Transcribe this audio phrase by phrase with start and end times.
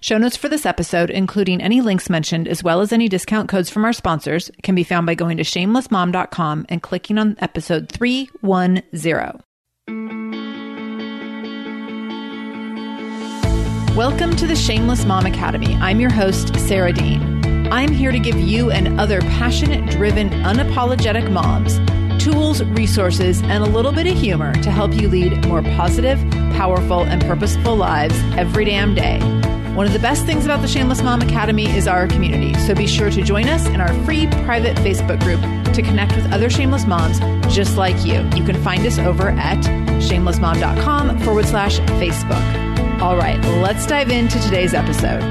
[0.00, 3.68] Show notes for this episode, including any links mentioned, as well as any discount codes
[3.68, 9.42] from our sponsors, can be found by going to shamelessmom.com and clicking on episode 310.
[13.96, 15.74] Welcome to the Shameless Mom Academy.
[15.80, 17.66] I'm your host, Sarah Dean.
[17.72, 21.80] I'm here to give you and other passionate, driven, unapologetic moms
[22.22, 26.18] tools, resources, and a little bit of humor to help you lead more positive,
[26.52, 29.20] powerful, and purposeful lives every damn day.
[29.78, 32.88] One of the best things about the Shameless Mom Academy is our community, so be
[32.88, 35.40] sure to join us in our free private Facebook group
[35.72, 37.20] to connect with other shameless moms
[37.54, 38.14] just like you.
[38.34, 39.58] You can find us over at
[40.02, 43.00] shamelessmom.com forward slash Facebook.
[43.00, 45.22] All right, let's dive into today's episode.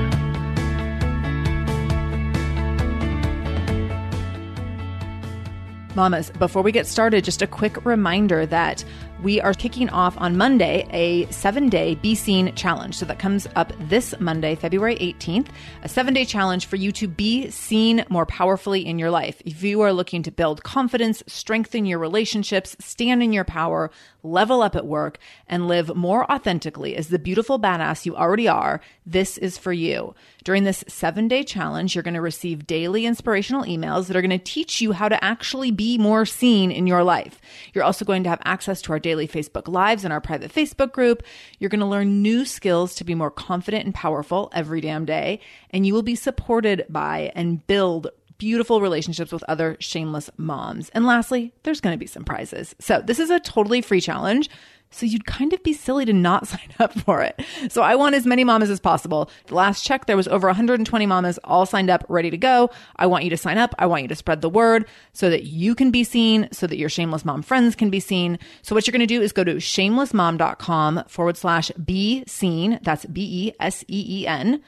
[5.93, 8.85] Mamas, before we get started, just a quick reminder that
[9.23, 12.95] we are kicking off on Monday a seven day Be Seen challenge.
[12.95, 15.47] So that comes up this Monday, February 18th,
[15.83, 19.41] a seven day challenge for you to be seen more powerfully in your life.
[19.45, 23.89] If you are looking to build confidence, strengthen your relationships, stand in your power,
[24.21, 25.17] level up at work,
[25.47, 30.13] and live more authentically as the beautiful badass you already are, this is for you.
[30.47, 34.29] During this seven day challenge, you're going to receive daily inspirational emails that are going
[34.29, 37.41] to teach you how to actually be more seen in your life.
[37.73, 40.93] You're also going to have access to our daily Facebook Lives and our private Facebook
[40.93, 41.21] group.
[41.59, 45.41] You're going to learn new skills to be more confident and powerful every damn day.
[45.71, 50.87] And you will be supported by and build beautiful relationships with other shameless moms.
[50.89, 52.73] And lastly, there's going to be some prizes.
[52.79, 54.49] So this is a totally free challenge.
[54.89, 57.41] So you'd kind of be silly to not sign up for it.
[57.69, 59.29] So I want as many mamas as possible.
[59.47, 62.69] The last check, there was over 120 mamas all signed up, ready to go.
[62.95, 63.75] I want you to sign up.
[63.79, 66.77] I want you to spread the word so that you can be seen, so that
[66.77, 68.39] your shameless mom friends can be seen.
[68.61, 72.79] So what you're going to do is go to shamelessmom.com forward slash be seen.
[72.83, 74.61] That's B E S E E N.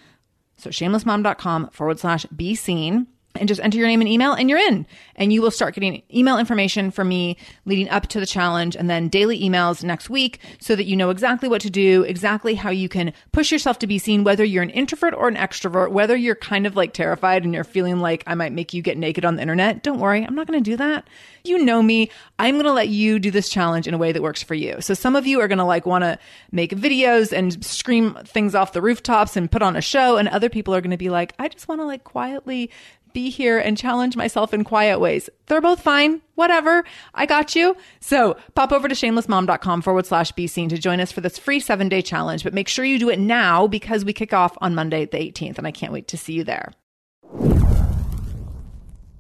[0.57, 3.07] So shamelessmom.com forward slash be seen
[3.40, 4.86] and just enter your name and email and you're in.
[5.16, 8.90] And you will start getting email information from me leading up to the challenge and
[8.90, 12.70] then daily emails next week so that you know exactly what to do exactly how
[12.70, 16.16] you can push yourself to be seen whether you're an introvert or an extrovert whether
[16.16, 19.26] you're kind of like terrified and you're feeling like i might make you get naked
[19.26, 19.84] on the internet.
[19.84, 21.08] Don't worry i'm not going to do that.
[21.44, 24.22] You know me i'm going to let you do this challenge in a way that
[24.22, 24.78] works for you.
[24.82, 26.18] So some of you are going to like want to
[26.52, 30.50] make videos and scream things off the rooftops and put on a show and other
[30.50, 32.70] people are going to be like i just want to like quietly
[33.19, 35.30] be here and challenge myself in quiet ways.
[35.47, 36.21] They're both fine.
[36.36, 36.86] Whatever.
[37.13, 37.75] I got you.
[38.00, 41.60] So pop over to shamelessmom.com forward slash be seen to join us for this free
[41.60, 42.45] seven day challenge.
[42.45, 45.57] But make sure you do it now because we kick off on Monday, the 18th,
[45.57, 46.71] and I can't wait to see you there.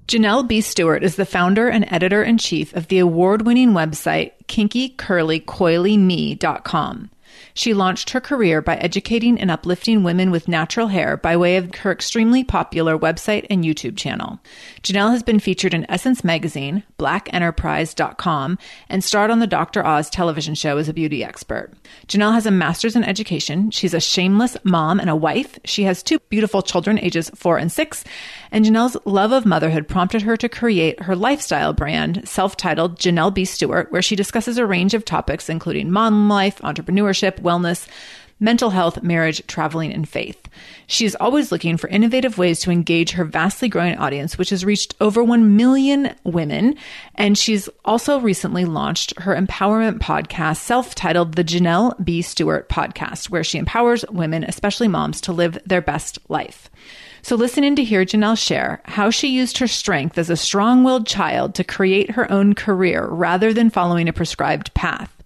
[0.07, 0.61] Jenell B.
[0.61, 7.09] Stewart is the founder and editor in chief of the award winning website kinkycurlycoilyme.com.
[7.53, 11.73] She launched her career by educating and uplifting women with natural hair by way of
[11.75, 14.39] her extremely popular website and YouTube channel.
[14.83, 18.57] Jenell has been featured in Essence Magazine, blackenterprise.com,
[18.89, 19.85] and starred on the Dr.
[19.85, 21.73] Oz television show as a beauty expert.
[22.07, 23.71] Jenell has a master's in education.
[23.71, 25.59] She's a shameless mom and a wife.
[25.65, 28.03] She has two beautiful children, ages four and six.
[28.51, 33.33] And Jenell's love of motherhood prompted her to create her lifestyle brand, self titled Jenell
[33.33, 33.45] B.
[33.45, 37.87] Stewart, where she discusses a range of topics, including mom life, entrepreneurship, wellness,
[38.39, 40.47] mental health, marriage, traveling, and faith.
[40.87, 44.65] She is always looking for innovative ways to engage her vastly growing audience, which has
[44.65, 46.75] reached over 1 million women.
[47.15, 52.21] And she's also recently launched her empowerment podcast, self titled The Jenell B.
[52.21, 56.69] Stewart Podcast, where she empowers women, especially moms, to live their best life.
[57.21, 60.85] So listen in to hear Jenell share how she used her strength as a strong
[60.85, 65.18] willed child to create her own career rather than following a prescribed path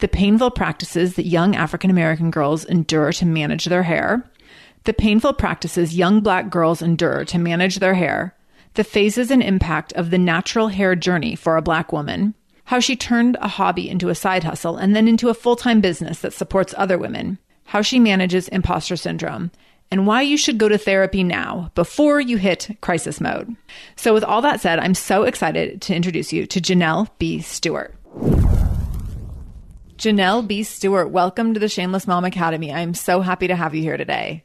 [0.00, 4.28] the painful practices that young African American girls endure to manage their hair,
[4.84, 8.34] the painful practices young black girls endure to manage their hair,
[8.74, 12.96] the phases and impact of the natural hair journey for a black woman, how she
[12.96, 16.32] turned a hobby into a side hustle and then into a full time business that
[16.32, 19.50] supports other women, how she manages imposter syndrome,
[19.90, 23.54] and why you should go to therapy now before you hit crisis mode.
[23.96, 27.40] So, with all that said, I'm so excited to introduce you to Jenell B.
[27.40, 27.94] Stewart.
[30.00, 30.62] Jenell B.
[30.62, 32.72] Stewart, welcome to the Shameless Mom Academy.
[32.72, 34.42] I'm so happy to have you here today.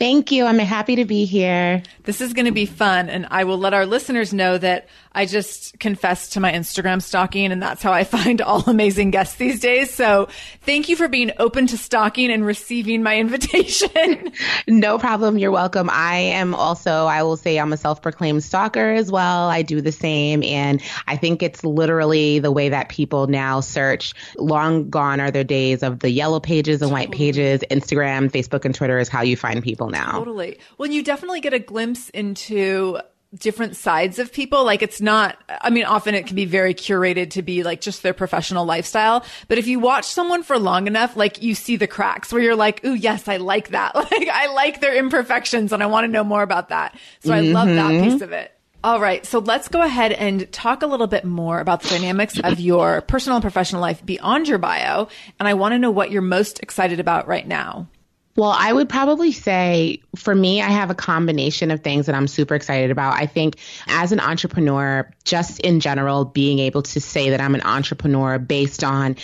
[0.00, 0.44] Thank you.
[0.44, 1.84] I'm happy to be here.
[2.02, 3.08] This is going to be fun.
[3.08, 7.50] And I will let our listeners know that I just confessed to my Instagram stalking,
[7.50, 9.92] and that's how I find all amazing guests these days.
[9.92, 10.28] So
[10.60, 14.30] thank you for being open to stalking and receiving my invitation.
[14.68, 15.38] no problem.
[15.38, 15.88] You're welcome.
[15.90, 19.48] I am also, I will say, I'm a self proclaimed stalker as well.
[19.48, 20.42] I do the same.
[20.42, 24.12] And I think it's literally the way that people now search.
[24.36, 27.62] Long gone are the days of the yellow pages and white pages.
[27.70, 30.12] Instagram, Facebook, and Twitter is how you find people now.
[30.12, 30.58] Totally.
[30.76, 32.98] Well, you definitely get a glimpse into
[33.38, 34.64] different sides of people.
[34.64, 38.02] Like it's not, I mean, often it can be very curated to be like just
[38.02, 39.24] their professional lifestyle.
[39.48, 42.56] But if you watch someone for long enough, like you see the cracks where you're
[42.56, 43.94] like, ooh, yes, I like that.
[44.16, 46.96] Like I like their imperfections and I want to know more about that.
[47.20, 47.56] So mm-hmm.
[47.56, 48.10] I love that mm-hmm.
[48.10, 48.52] piece of it.
[48.84, 49.26] All right.
[49.26, 53.00] So let's go ahead and talk a little bit more about the dynamics of your
[53.00, 55.08] personal and professional life beyond your bio.
[55.40, 57.88] And I want to know what you're most excited about right now.
[58.36, 62.28] Well, I would probably say for me, I have a combination of things that I'm
[62.28, 63.14] super excited about.
[63.14, 63.56] I think
[63.86, 68.84] as an entrepreneur, just in general, being able to say that I'm an entrepreneur based
[68.84, 69.16] on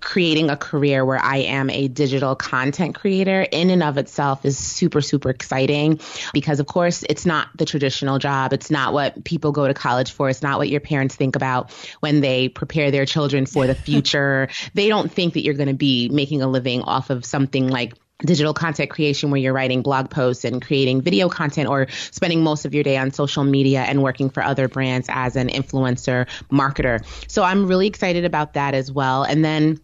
[0.00, 4.56] creating a career where I am a digital content creator in and of itself is
[4.56, 6.00] super, super exciting
[6.32, 8.52] because, of course, it's not the traditional job.
[8.52, 10.30] It's not what people go to college for.
[10.30, 14.48] It's not what your parents think about when they prepare their children for the future.
[14.74, 17.94] they don't think that you're going to be making a living off of something like
[18.20, 22.64] digital content creation where you're writing blog posts and creating video content or spending most
[22.64, 27.04] of your day on social media and working for other brands as an influencer marketer.
[27.30, 29.22] So I'm really excited about that as well.
[29.22, 29.80] And then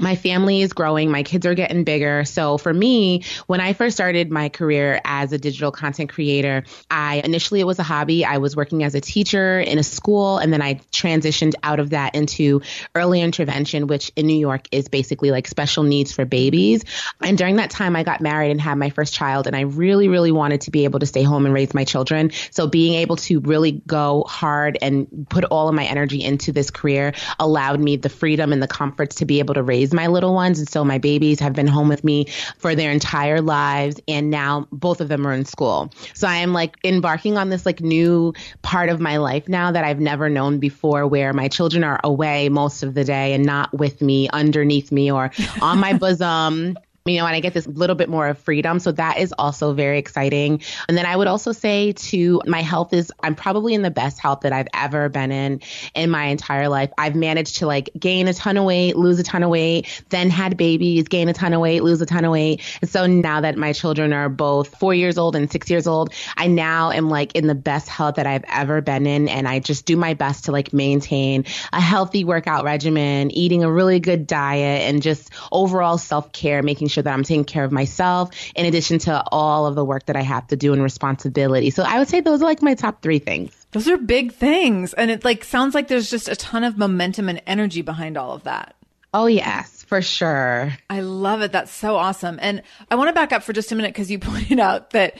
[0.00, 2.24] my family is growing, my kids are getting bigger.
[2.24, 7.22] So for me, when I first started my career as a digital content creator, I
[7.24, 8.24] initially it was a hobby.
[8.24, 11.90] I was working as a teacher in a school and then I transitioned out of
[11.90, 12.60] that into
[12.94, 16.84] early intervention, which in New York is basically like special needs for babies.
[17.22, 20.08] And during that time I got married and had my first child and I really
[20.08, 22.32] really wanted to be able to stay home and raise my children.
[22.50, 26.70] So being able to really go hard and put all of my energy into this
[26.70, 30.08] career allowed me the freedom and the comforts to be able to raise raise my
[30.08, 30.58] little ones.
[30.58, 32.26] And so my babies have been home with me
[32.58, 34.00] for their entire lives.
[34.08, 35.92] And now both of them are in school.
[36.14, 39.84] So I am like embarking on this like new part of my life now that
[39.84, 43.72] I've never known before where my children are away most of the day and not
[43.72, 45.30] with me, underneath me, or
[45.62, 46.76] on my bosom
[47.06, 48.80] you know, and I get this little bit more of freedom.
[48.80, 50.62] So that is also very exciting.
[50.88, 54.18] And then I would also say to my health is I'm probably in the best
[54.18, 55.60] health that I've ever been in
[55.94, 56.90] in my entire life.
[56.98, 60.30] I've managed to like gain a ton of weight, lose a ton of weight, then
[60.30, 62.62] had babies, gain a ton of weight, lose a ton of weight.
[62.80, 66.12] And so now that my children are both four years old and six years old,
[66.36, 69.28] I now am like in the best health that I've ever been in.
[69.28, 73.70] And I just do my best to like maintain a healthy workout regimen, eating a
[73.70, 77.64] really good diet, and just overall self care, making sure sure that I'm taking care
[77.64, 80.82] of myself in addition to all of the work that I have to do and
[80.82, 81.70] responsibility.
[81.70, 83.66] So I would say those are like my top three things.
[83.72, 84.94] Those are big things.
[84.94, 88.32] And it like sounds like there's just a ton of momentum and energy behind all
[88.32, 88.74] of that.
[89.12, 90.72] Oh, yes, for sure.
[90.90, 91.52] I love it.
[91.52, 92.38] That's so awesome.
[92.40, 95.16] And I want to back up for just a minute because you pointed out that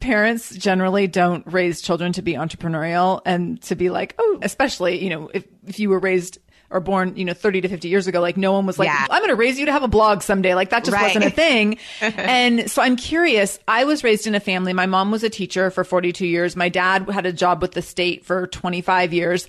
[0.00, 5.10] parents generally don't raise children to be entrepreneurial and to be like, oh, especially, you
[5.10, 6.38] know, if, if you were raised
[6.70, 8.20] or born, you know, 30 to 50 years ago.
[8.20, 9.06] Like no one was like, yeah.
[9.10, 10.54] I'm going to raise you to have a blog someday.
[10.54, 11.14] Like that just right.
[11.14, 11.78] wasn't a thing.
[12.00, 13.58] and so I'm curious.
[13.66, 14.72] I was raised in a family.
[14.72, 16.56] My mom was a teacher for 42 years.
[16.56, 19.46] My dad had a job with the state for 25 years.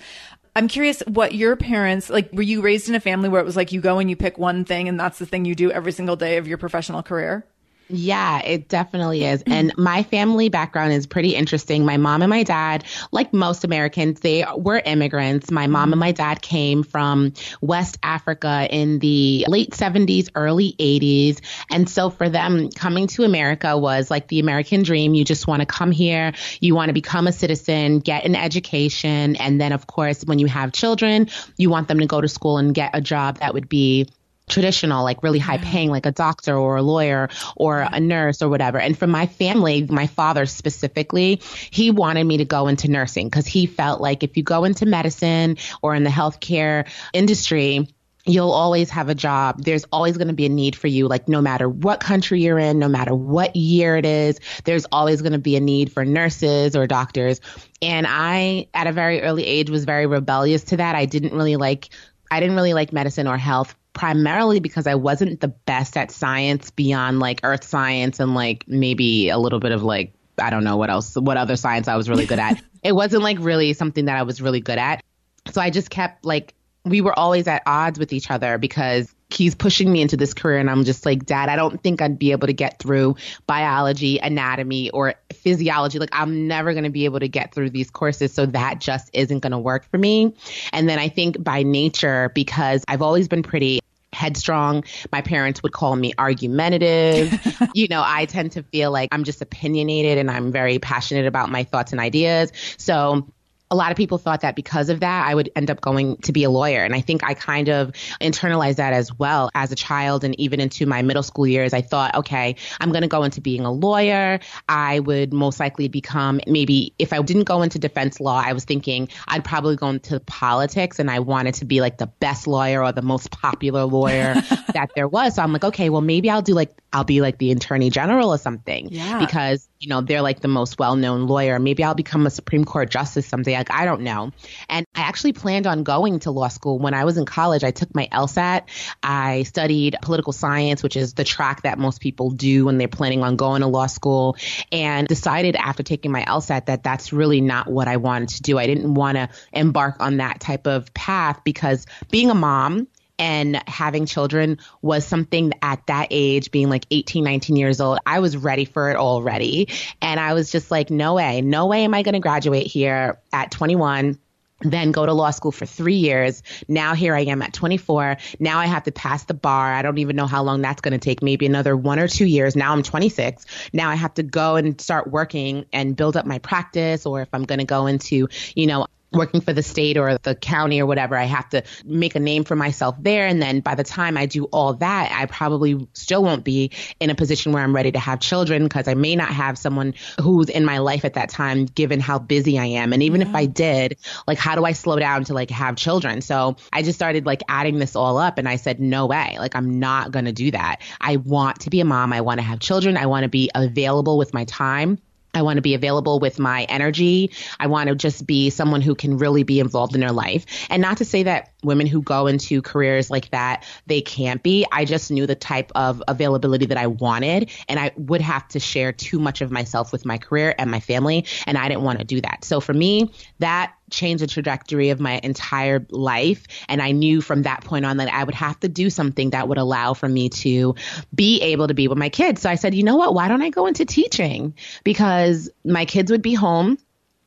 [0.56, 3.56] I'm curious what your parents like were you raised in a family where it was
[3.56, 5.92] like you go and you pick one thing and that's the thing you do every
[5.92, 7.46] single day of your professional career?
[7.92, 9.42] Yeah, it definitely is.
[9.46, 11.84] And my family background is pretty interesting.
[11.84, 15.50] My mom and my dad, like most Americans, they were immigrants.
[15.50, 16.00] My mom and mm-hmm.
[16.00, 21.40] my dad came from West Africa in the late 70s, early 80s.
[21.70, 25.14] And so for them, coming to America was like the American dream.
[25.14, 29.36] You just want to come here, you want to become a citizen, get an education.
[29.36, 32.58] And then, of course, when you have children, you want them to go to school
[32.58, 34.08] and get a job that would be
[34.50, 38.48] traditional, like really high paying, like a doctor or a lawyer or a nurse or
[38.48, 38.78] whatever.
[38.78, 41.40] And for my family, my father specifically,
[41.70, 44.84] he wanted me to go into nursing because he felt like if you go into
[44.86, 47.88] medicine or in the healthcare industry,
[48.26, 49.62] you'll always have a job.
[49.62, 52.58] There's always going to be a need for you, like no matter what country you're
[52.58, 56.04] in, no matter what year it is, there's always going to be a need for
[56.04, 57.40] nurses or doctors.
[57.80, 60.94] And I, at a very early age, was very rebellious to that.
[60.94, 61.88] I didn't really like
[62.30, 66.70] I didn't really like medicine or health primarily because I wasn't the best at science
[66.70, 70.78] beyond like earth science and like maybe a little bit of like I don't know
[70.78, 72.62] what else what other science I was really good at.
[72.82, 75.04] it wasn't like really something that I was really good at.
[75.52, 76.54] So I just kept like
[76.86, 80.58] we were always at odds with each other because he's pushing me into this career
[80.58, 83.16] and I'm just like, Dad, I don't think I'd be able to get through
[83.46, 85.98] biology, anatomy, or physiology.
[85.98, 88.32] Like, I'm never going to be able to get through these courses.
[88.32, 90.34] So that just isn't going to work for me.
[90.72, 93.80] And then I think by nature, because I've always been pretty
[94.20, 94.84] headstrong.
[95.10, 97.32] My parents would call me argumentative.
[97.74, 101.50] you know, I tend to feel like I'm just opinionated and I'm very passionate about
[101.50, 102.52] my thoughts and ideas.
[102.76, 103.26] So
[103.70, 106.32] a lot of people thought that because of that, I would end up going to
[106.32, 106.82] be a lawyer.
[106.82, 110.60] And I think I kind of internalized that as well as a child and even
[110.60, 111.72] into my middle school years.
[111.72, 114.40] I thought, okay, I'm going to go into being a lawyer.
[114.68, 118.64] I would most likely become maybe if I didn't go into defense law, I was
[118.64, 122.82] thinking I'd probably go into politics and I wanted to be like the best lawyer
[122.82, 124.34] or the most popular lawyer
[124.74, 125.36] that there was.
[125.36, 128.30] So I'm like, okay, well, maybe I'll do like, I'll be like the attorney general
[128.30, 129.20] or something yeah.
[129.20, 131.60] because, you know, they're like the most well known lawyer.
[131.60, 133.59] Maybe I'll become a Supreme Court justice someday.
[133.60, 134.32] Like, I don't know.
[134.70, 137.62] And I actually planned on going to law school when I was in college.
[137.62, 138.62] I took my LSAT.
[139.02, 143.22] I studied political science, which is the track that most people do when they're planning
[143.22, 144.38] on going to law school,
[144.72, 148.56] and decided after taking my LSAT that that's really not what I wanted to do.
[148.58, 152.88] I didn't want to embark on that type of path because being a mom,
[153.20, 158.18] and having children was something at that age, being like 18, 19 years old, I
[158.20, 159.68] was ready for it already.
[160.00, 163.20] And I was just like, no way, no way am I going to graduate here
[163.32, 164.18] at 21
[164.62, 166.42] then go to law school for three years.
[166.68, 168.18] Now here I am at 24.
[168.38, 169.72] Now I have to pass the bar.
[169.72, 171.22] I don't even know how long that's going to take.
[171.22, 172.56] Maybe another one or two years.
[172.56, 173.46] Now I'm 26.
[173.72, 177.06] Now I have to go and start working and build up my practice.
[177.06, 180.34] Or if I'm going to go into, you know, working for the state or the
[180.34, 183.26] county or whatever, I have to make a name for myself there.
[183.26, 187.10] And then by the time I do all that, I probably still won't be in
[187.10, 190.48] a position where I'm ready to have children because I may not have someone who's
[190.48, 192.92] in my life at that time, given how busy I am.
[192.92, 193.28] And even yeah.
[193.28, 196.20] if I did, like, how do I slow down to like have children?
[196.20, 199.36] So I just started like adding this all up and I said, no way.
[199.38, 200.80] Like, I'm not going to do that.
[201.00, 202.12] I want to be a mom.
[202.12, 202.96] I want to have children.
[202.96, 204.98] I want to be available with my time.
[205.34, 207.30] I want to be available with my energy.
[207.58, 210.46] I want to just be someone who can really be involved in their life.
[210.68, 214.66] And not to say that women who go into careers like that, they can't be.
[214.72, 217.50] I just knew the type of availability that I wanted.
[217.68, 220.80] And I would have to share too much of myself with my career and my
[220.80, 221.26] family.
[221.46, 222.44] And I didn't want to do that.
[222.44, 226.44] So for me, that changed the trajectory of my entire life.
[226.68, 229.48] And I knew from that point on that I would have to do something that
[229.48, 230.74] would allow for me to
[231.14, 232.42] be able to be with my kids.
[232.42, 233.14] So I said, you know what?
[233.14, 234.54] Why don't I go into teaching?
[234.84, 236.78] Because my kids would be home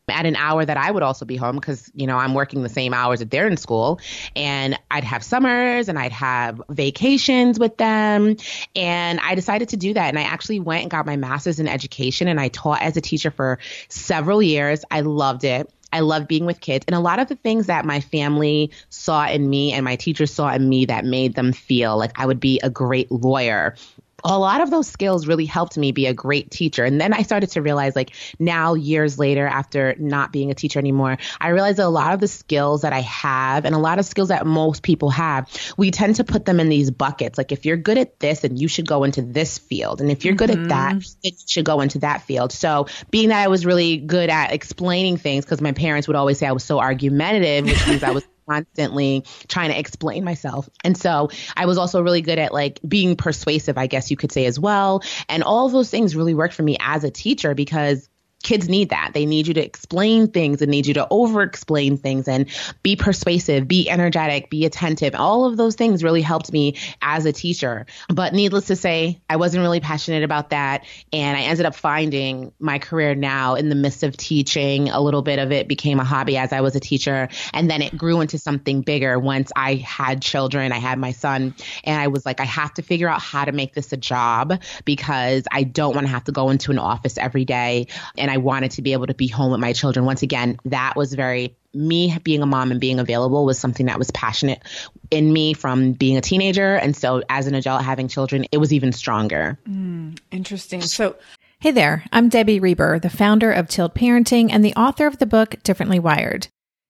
[0.09, 2.69] at an hour that I would also be home because, you know, I'm working the
[2.69, 3.99] same hours that they're in school.
[4.35, 8.35] And I'd have summers and I'd have vacations with them.
[8.75, 10.09] And I decided to do that.
[10.09, 13.01] And I actually went and got my master's in education and I taught as a
[13.01, 14.83] teacher for several years.
[14.91, 15.71] I loved it.
[15.93, 16.83] I love being with kids.
[16.87, 20.33] And a lot of the things that my family saw in me and my teachers
[20.33, 23.75] saw in me that made them feel like I would be a great lawyer
[24.23, 26.83] a lot of those skills really helped me be a great teacher.
[26.83, 30.79] And then I started to realize, like, now, years later, after not being a teacher
[30.79, 33.99] anymore, I realized that a lot of the skills that I have and a lot
[33.99, 37.37] of skills that most people have, we tend to put them in these buckets.
[37.37, 40.01] Like, if you're good at this, then you should go into this field.
[40.01, 40.63] And if you're good mm-hmm.
[40.63, 41.19] at that, mm-hmm.
[41.23, 42.51] then you should go into that field.
[42.51, 46.37] So, being that I was really good at explaining things, because my parents would always
[46.37, 50.69] say I was so argumentative, which means I was constantly trying to explain myself.
[50.83, 54.31] And so I was also really good at like being persuasive, I guess you could
[54.31, 55.03] say as well.
[55.29, 58.09] And all those things really worked for me as a teacher because
[58.43, 59.11] kids need that.
[59.13, 62.47] They need you to explain things and need you to over explain things and
[62.83, 65.15] be persuasive, be energetic, be attentive.
[65.15, 67.85] All of those things really helped me as a teacher.
[68.09, 70.85] But needless to say, I wasn't really passionate about that.
[71.11, 74.89] And I ended up finding my career now in the midst of teaching.
[74.89, 77.29] A little bit of it became a hobby as I was a teacher.
[77.53, 80.71] And then it grew into something bigger once I had children.
[80.73, 81.55] I had my son.
[81.85, 84.61] And I was like, I have to figure out how to make this a job
[84.83, 87.87] because I don't want to have to go into an office every day.
[88.17, 90.05] And I wanted to be able to be home with my children.
[90.05, 93.99] Once again, that was very me being a mom and being available was something that
[93.99, 94.63] was passionate
[95.11, 96.73] in me from being a teenager.
[96.73, 99.59] And so as an adult having children, it was even stronger.
[99.69, 100.81] Mm, interesting.
[100.81, 101.15] So
[101.59, 105.27] Hey there, I'm Debbie Reber, the founder of Tilt Parenting and the author of the
[105.27, 106.47] book Differently Wired.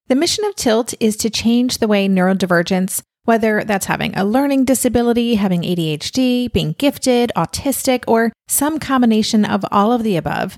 [0.07, 4.63] The mission of Tilt is to change the way neurodivergence, whether that's having a learning
[4.63, 10.57] disability, having ADHD, being gifted, autistic, or some combination of all of the above,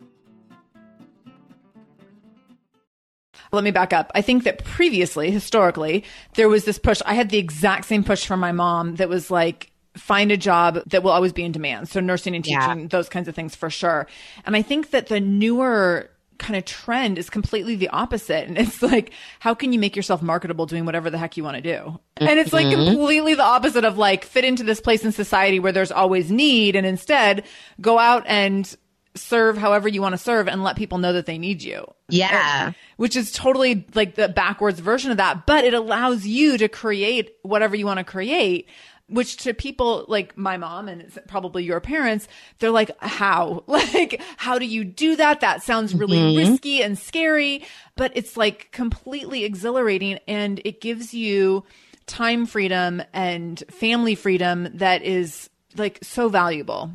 [3.51, 4.11] Let me back up.
[4.15, 7.01] I think that previously, historically, there was this push.
[7.05, 10.81] I had the exact same push from my mom that was like, find a job
[10.87, 11.89] that will always be in demand.
[11.89, 12.87] So nursing and teaching, yeah.
[12.87, 14.07] those kinds of things for sure.
[14.45, 16.09] And I think that the newer
[16.41, 18.47] kind of trend is completely the opposite.
[18.47, 21.55] And it's like, how can you make yourself marketable doing whatever the heck you want
[21.55, 21.99] to do?
[22.17, 22.95] And it's like mm-hmm.
[22.95, 26.75] completely the opposite of like fit into this place in society where there's always need
[26.75, 27.43] and instead
[27.79, 28.75] go out and
[29.15, 31.85] serve however you want to serve and let people know that they need you.
[32.09, 32.67] Yeah.
[32.67, 36.67] And, which is totally like the backwards version of that, but it allows you to
[36.67, 38.67] create whatever you want to create.
[39.07, 43.65] Which to people like my mom and probably your parents, they're like, how?
[43.67, 45.41] Like, how do you do that?
[45.41, 46.51] That sounds really mm-hmm.
[46.51, 47.65] risky and scary,
[47.97, 51.65] but it's like completely exhilarating and it gives you
[52.05, 56.91] time freedom and family freedom that is like so valuable.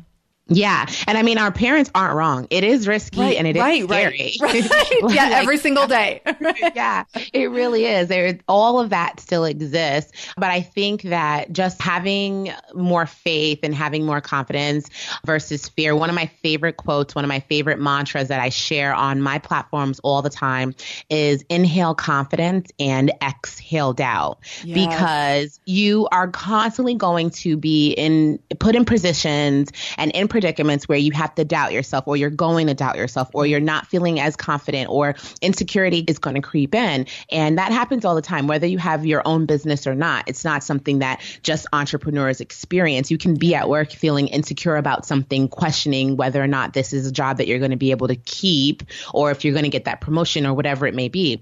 [0.49, 0.85] Yeah.
[1.07, 2.47] And I mean, our parents aren't wrong.
[2.49, 4.33] It is risky right, and it is right, scary.
[4.41, 5.01] Right, right.
[5.01, 6.21] like, yeah, every single day.
[6.75, 8.07] yeah, it really is.
[8.07, 10.11] There, all of that still exists.
[10.37, 14.89] But I think that just having more faith and having more confidence
[15.25, 18.93] versus fear, one of my favorite quotes, one of my favorite mantras that I share
[18.93, 20.75] on my platforms all the time
[21.09, 24.39] is inhale confidence and exhale doubt.
[24.63, 24.87] Yes.
[24.87, 30.99] Because you are constantly going to be in, put in positions and in predicaments where
[30.99, 34.19] you have to doubt yourself or you're going to doubt yourself or you're not feeling
[34.19, 37.07] as confident or insecurity is going to creep in.
[37.31, 40.25] And that happens all the time, whether you have your own business or not.
[40.27, 43.09] It's not something that just entrepreneurs experience.
[43.09, 47.07] You can be at work feeling insecure about something, questioning whether or not this is
[47.07, 48.83] a job that you're going to be able to keep
[49.15, 51.41] or if you're going to get that promotion or whatever it may be.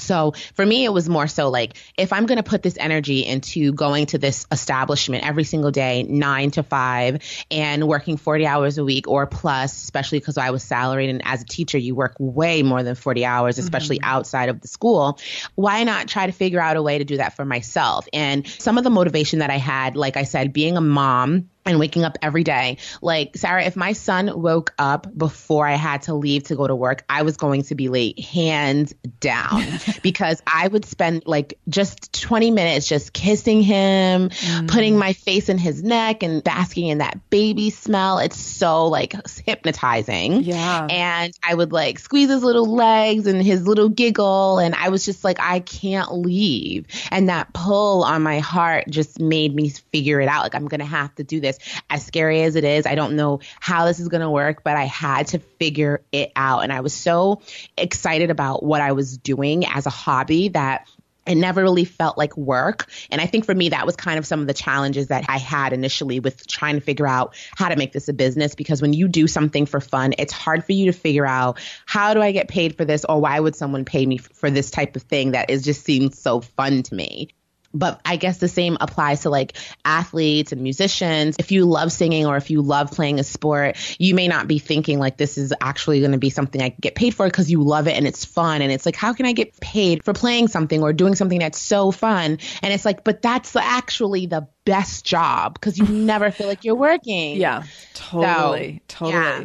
[0.00, 3.24] So for me, it was more so like if I'm going to put this energy
[3.24, 8.78] into going to this establishment every single day, nine to five, and working 40 hours
[8.78, 11.10] a week or plus, especially because I was salaried.
[11.10, 14.10] And as a teacher, you work way more than 40 hours, especially mm-hmm.
[14.10, 15.18] outside of the school.
[15.54, 18.06] Why not try to figure out a way to do that for myself?
[18.12, 21.78] And some of the motivation that I had, like I said, being a mom, and
[21.78, 22.78] waking up every day.
[23.02, 26.74] Like, Sarah, if my son woke up before I had to leave to go to
[26.74, 29.64] work, I was going to be late, hands down,
[30.02, 34.68] because I would spend like just 20 minutes just kissing him, mm.
[34.68, 38.18] putting my face in his neck and basking in that baby smell.
[38.18, 40.42] It's so like hypnotizing.
[40.42, 40.86] Yeah.
[40.90, 44.58] And I would like squeeze his little legs and his little giggle.
[44.58, 46.86] And I was just like, I can't leave.
[47.10, 50.42] And that pull on my heart just made me figure it out.
[50.42, 51.80] Like, I'm going to have to do this this.
[51.88, 54.76] As scary as it is, I don't know how this is going to work, but
[54.76, 56.60] I had to figure it out.
[56.60, 57.42] And I was so
[57.76, 60.86] excited about what I was doing as a hobby that
[61.26, 62.90] it never really felt like work.
[63.10, 65.38] And I think for me, that was kind of some of the challenges that I
[65.38, 68.54] had initially with trying to figure out how to make this a business.
[68.54, 72.14] Because when you do something for fun, it's hard for you to figure out how
[72.14, 74.96] do I get paid for this or why would someone pay me for this type
[74.96, 77.28] of thing that is just seems so fun to me
[77.72, 81.36] but I guess the same applies to like athletes and musicians.
[81.38, 84.58] If you love singing or if you love playing a sport, you may not be
[84.58, 87.62] thinking like this is actually going to be something I get paid for because you
[87.62, 88.62] love it and it's fun.
[88.62, 91.60] And it's like, how can I get paid for playing something or doing something that's
[91.60, 92.38] so fun?
[92.62, 96.74] And it's like, but that's actually the best job because you never feel like you're
[96.74, 97.36] working.
[97.36, 98.82] Yeah, totally.
[98.88, 99.12] So, totally.
[99.12, 99.44] Yeah.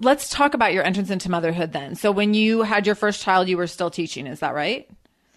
[0.00, 1.94] Let's talk about your entrance into motherhood then.
[1.94, 4.88] So when you had your first child, you were still teaching, is that right?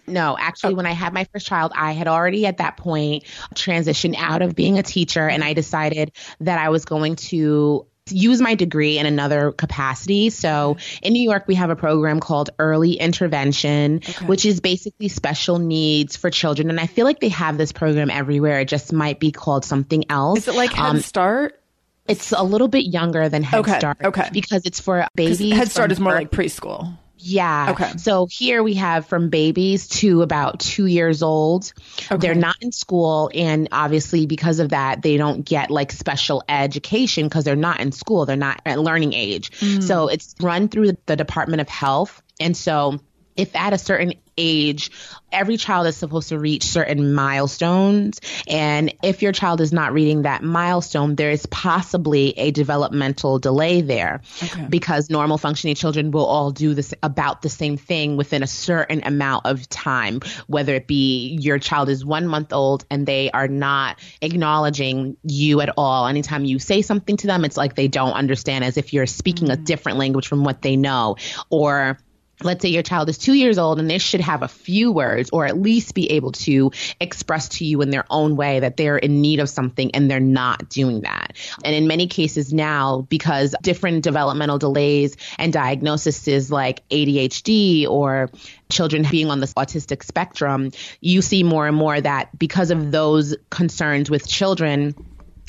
[0.06, 4.16] No, actually, when I had my first child, I had already at that point transitioned
[4.18, 8.54] out of being a teacher, and I decided that I was going to use my
[8.54, 10.30] degree in another capacity.
[10.30, 14.26] So in New York, we have a program called Early Intervention, okay.
[14.26, 16.68] which is basically special needs for children.
[16.70, 18.60] And I feel like they have this program everywhere.
[18.60, 20.40] It just might be called something else.
[20.40, 21.60] Is it like Head um, Start?
[22.06, 23.78] It's a little bit younger than Head okay.
[23.78, 23.96] Start.
[24.04, 24.28] Okay.
[24.32, 25.56] Because it's for babies.
[25.56, 26.98] Head Start is more like preschool.
[27.26, 27.70] Yeah.
[27.70, 27.96] Okay.
[27.96, 31.72] So here we have from babies to about two years old.
[32.10, 32.16] Okay.
[32.18, 33.30] They're not in school.
[33.34, 37.92] And obviously, because of that, they don't get like special education because they're not in
[37.92, 38.26] school.
[38.26, 39.50] They're not at learning age.
[39.60, 39.82] Mm.
[39.82, 42.22] So it's run through the Department of Health.
[42.38, 43.00] And so
[43.36, 44.90] if at a certain age,
[45.32, 48.20] every child is supposed to reach certain milestones.
[48.48, 53.80] And if your child is not reading that milestone, there is possibly a developmental delay
[53.80, 54.66] there okay.
[54.68, 59.04] because normal functioning children will all do this about the same thing within a certain
[59.04, 63.48] amount of time, whether it be your child is one month old and they are
[63.48, 66.06] not acknowledging you at all.
[66.06, 69.48] Anytime you say something to them, it's like they don't understand as if you're speaking
[69.48, 69.62] mm-hmm.
[69.62, 71.16] a different language from what they know.
[71.50, 71.98] Or
[72.44, 75.30] let's say your child is two years old and they should have a few words
[75.32, 78.98] or at least be able to express to you in their own way that they're
[78.98, 81.36] in need of something and they're not doing that.
[81.64, 88.30] And in many cases now, because different developmental delays and diagnoses like ADHD or
[88.70, 93.36] children being on the autistic spectrum, you see more and more that because of those
[93.50, 94.94] concerns with children,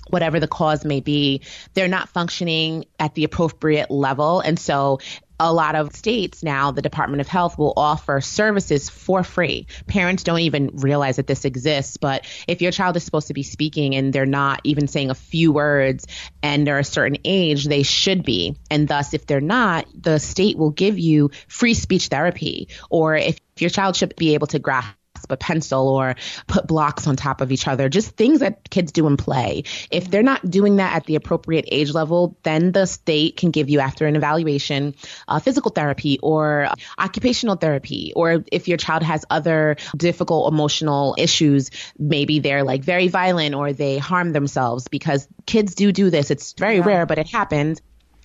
[0.09, 1.41] whatever the cause may be,
[1.73, 4.39] they're not functioning at the appropriate level.
[4.39, 4.99] And so
[5.39, 9.67] a lot of states now, the Department of Health will offer services for free.
[9.87, 13.43] Parents don't even realize that this exists, but if your child is supposed to be
[13.43, 16.07] speaking and they're not even saying a few words
[16.41, 18.55] and they're a certain age, they should be.
[18.71, 22.69] And thus, if they're not, the state will give you free speech therapy.
[22.89, 24.95] Or if your child should be able to grasp
[25.29, 26.15] a pencil or
[26.47, 29.63] put blocks on top of each other, just things that kids do in play.
[29.91, 33.69] If they're not doing that at the appropriate age level, then the state can give
[33.69, 34.95] you, after an evaluation,
[35.27, 38.13] uh, physical therapy or occupational therapy.
[38.15, 43.73] Or if your child has other difficult emotional issues, maybe they're like very violent or
[43.73, 46.31] they harm themselves because kids do do this.
[46.31, 46.85] It's very yeah.
[46.85, 47.81] rare, but it happens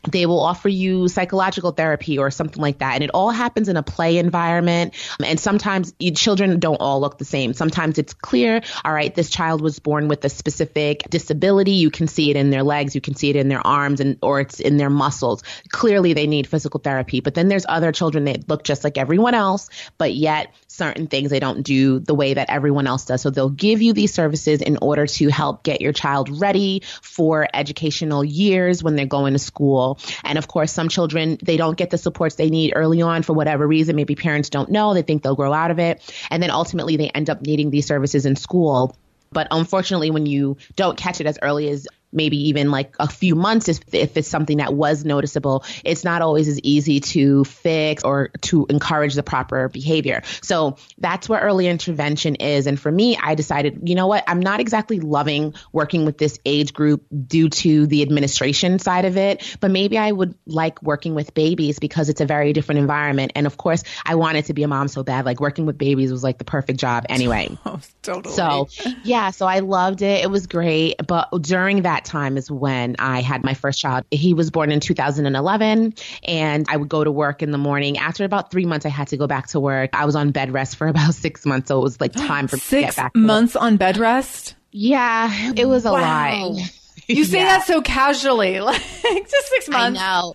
[0.09, 2.95] they will offer you psychological therapy or something like that.
[2.95, 4.95] And it all happens in a play environment.
[5.25, 7.53] And sometimes children don't all look the same.
[7.53, 11.73] Sometimes it's clear, all right, this child was born with a specific disability.
[11.73, 14.19] You can see it in their legs, you can see it in their arms and
[14.23, 15.43] or it's in their muscles.
[15.71, 17.21] Clearly they need physical therapy.
[17.21, 21.29] But then there's other children that look just like everyone else, but yet certain things
[21.29, 23.21] they don't do the way that everyone else does.
[23.21, 27.47] So they'll give you these services in order to help get your child ready for
[27.53, 29.99] educational years when they're going to school.
[30.25, 33.35] And of course, some children, they don't get the supports they need early on for
[33.35, 33.95] whatever reason.
[33.95, 36.01] Maybe parents don't know, they think they'll grow out of it.
[36.31, 38.97] And then ultimately they end up needing these services in school.
[39.33, 43.35] But unfortunately, when you don't catch it as early as maybe even like a few
[43.35, 48.03] months if, if it's something that was noticeable, it's not always as easy to fix
[48.03, 50.23] or to encourage the proper behavior.
[50.43, 52.67] So that's where early intervention is.
[52.67, 56.39] And for me, I decided, you know what, I'm not exactly loving working with this
[56.45, 61.15] age group due to the administration side of it, but maybe I would like working
[61.15, 63.33] with babies because it's a very different environment.
[63.35, 65.25] And of course, I wanted to be a mom so bad.
[65.25, 67.57] Like working with babies was like the perfect job anyway.
[67.65, 68.35] Oh, totally.
[68.35, 68.69] So,
[69.05, 70.25] yeah, so I loved it.
[70.25, 70.97] It was great.
[71.07, 74.05] But during that time is when I had my first child.
[74.11, 77.99] He was born in 2011, and I would go to work in the morning.
[77.99, 79.91] After about three months, I had to go back to work.
[79.93, 82.57] I was on bed rest for about six months, so it was like time for
[82.57, 83.13] me to Six get back.
[83.15, 83.27] to work.
[83.27, 84.55] months on bed rest?
[84.73, 86.49] Yeah, it was a Wow.
[86.51, 86.71] lot.
[87.07, 87.45] You say Yeah.
[87.59, 89.99] that so casually, like just six I months.
[90.01, 90.35] know.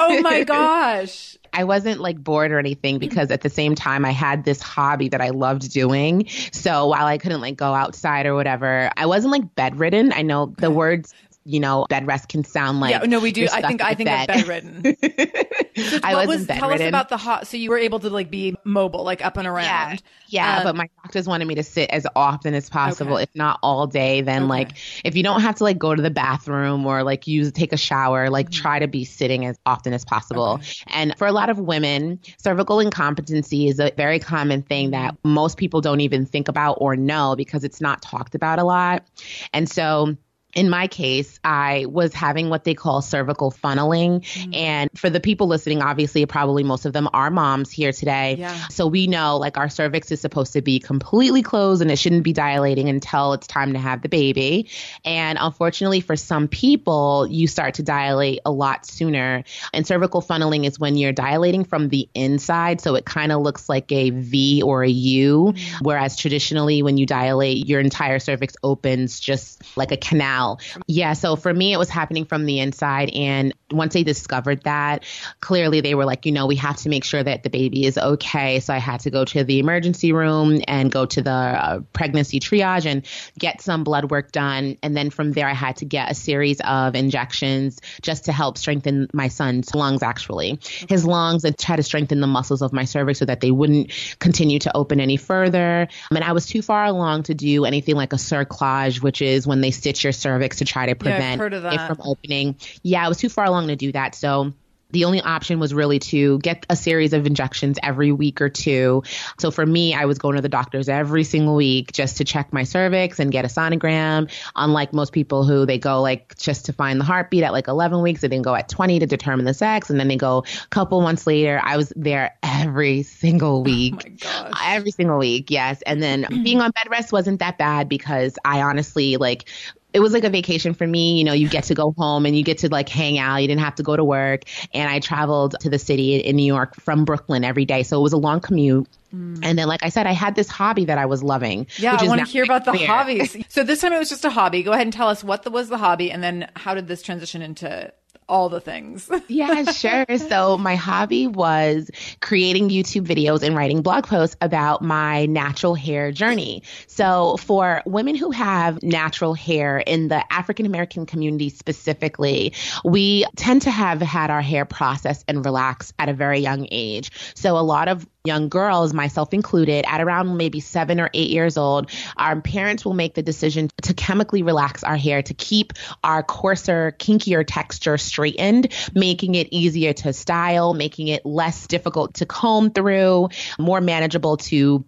[0.00, 1.35] Oh my gosh.
[1.52, 5.08] I wasn't like bored or anything because at the same time I had this hobby
[5.10, 6.28] that I loved doing.
[6.52, 10.12] So while I couldn't like go outside or whatever, I wasn't like bedridden.
[10.12, 11.14] I know the words,
[11.46, 13.48] you know, bed rest can sound like yeah, no, we do.
[13.50, 14.26] I think in I think of bed.
[14.26, 14.82] bedridden.
[16.02, 17.46] I What wasn't Tell us about the hot.
[17.46, 20.02] So you were able to like be mobile, like up and around.
[20.28, 23.16] Yeah, Um, but my doctors wanted me to sit as often as possible, Okay.
[23.16, 24.22] if not all day.
[24.22, 24.48] Then, Okay.
[24.48, 27.72] like, if you don't have to like go to the bathroom or like use take
[27.72, 28.50] a shower, like Mm-hmm.
[28.50, 30.60] try to be sitting as often as possible.
[30.88, 35.16] And for a lot of women, cervical incompetency is a very common thing that Mm-hmm.
[35.22, 39.06] most people don't even think about or know because it's not talked about a lot.
[39.52, 40.16] And so
[40.56, 44.22] in my case, I was having what they call cervical funneling.
[44.22, 44.56] Mm.
[44.56, 48.36] And for the people listening, obviously, probably most of them are moms here today.
[48.38, 48.68] Yeah.
[48.68, 52.24] So we know like our cervix is supposed to be completely closed and it shouldn't
[52.24, 54.70] be dilating until it's time to have the baby.
[55.04, 59.44] And unfortunately, for some people, you start to dilate a lot sooner.
[59.74, 62.80] And cervical funneling is when you're dilating from the inside.
[62.80, 65.52] So it kind of looks like a V or a U.
[65.82, 70.45] Whereas traditionally, when you dilate, your entire cervix opens just like a canal.
[70.86, 71.12] Yeah.
[71.14, 73.10] So for me, it was happening from the inside.
[73.10, 75.04] And once they discovered that,
[75.40, 77.98] clearly they were like, you know, we have to make sure that the baby is
[77.98, 78.60] okay.
[78.60, 82.38] So I had to go to the emergency room and go to the uh, pregnancy
[82.38, 83.04] triage and
[83.38, 84.78] get some blood work done.
[84.82, 88.56] And then from there, I had to get a series of injections just to help
[88.58, 92.84] strengthen my son's lungs, actually, his lungs, and try to strengthen the muscles of my
[92.84, 95.88] cervix so that they wouldn't continue to open any further.
[96.10, 99.60] And I was too far along to do anything like a cerclage, which is when
[99.60, 102.56] they stitch your cervix to try to prevent of it from opening.
[102.82, 104.14] Yeah, I was too far along to do that.
[104.14, 104.52] So
[104.90, 109.02] the only option was really to get a series of injections every week or two.
[109.38, 112.52] So for me, I was going to the doctors every single week just to check
[112.52, 114.30] my cervix and get a sonogram.
[114.54, 118.00] Unlike most people who they go like just to find the heartbeat at like 11
[118.00, 120.68] weeks, and then go at 20 to determine the sex, and then they go a
[120.68, 121.60] couple months later.
[121.62, 124.22] I was there every single oh week.
[124.24, 124.50] Oh.
[124.64, 125.82] Every single week, yes.
[125.82, 129.48] And then being on bed rest wasn't that bad because I honestly like
[129.96, 131.16] it was like a vacation for me.
[131.16, 133.36] You know, you get to go home and you get to like hang out.
[133.36, 134.42] You didn't have to go to work.
[134.74, 137.82] And I traveled to the city in New York from Brooklyn every day.
[137.82, 138.86] So it was a long commute.
[139.14, 139.38] Mm.
[139.42, 141.66] And then, like I said, I had this hobby that I was loving.
[141.78, 143.34] Yeah, which I want to hear about the hobbies.
[143.48, 144.62] So this time it was just a hobby.
[144.62, 147.00] Go ahead and tell us what the, was the hobby, and then how did this
[147.00, 147.90] transition into
[148.28, 149.10] all the things?
[149.28, 150.06] yeah, sure.
[150.18, 156.12] So my hobby was creating YouTube videos and writing blog posts about my natural hair
[156.12, 156.62] journey.
[156.86, 162.52] So for women who have natural hair in the African American community specifically,
[162.84, 167.10] we tend to have had our hair processed and relaxed at a very young age.
[167.34, 171.56] So a lot of young girls, myself included, at around maybe seven or eight years
[171.56, 175.72] old, our parents will make the decision to chemically relax our hair to keep
[176.04, 182.26] our coarser, kinkier texture straightened, making it easier to style, making it less difficult to
[182.26, 184.84] comb through, more manageable to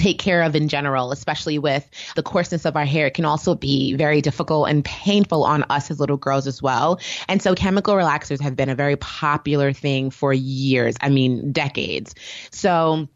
[0.00, 3.06] take care of in general, especially with the coarseness of our hair.
[3.06, 7.00] It can also be very difficult and painful on us as little girls as well.
[7.28, 10.96] And so chemical relaxers have been a very popular thing for years.
[11.00, 12.14] I mean, decades.
[12.50, 13.08] So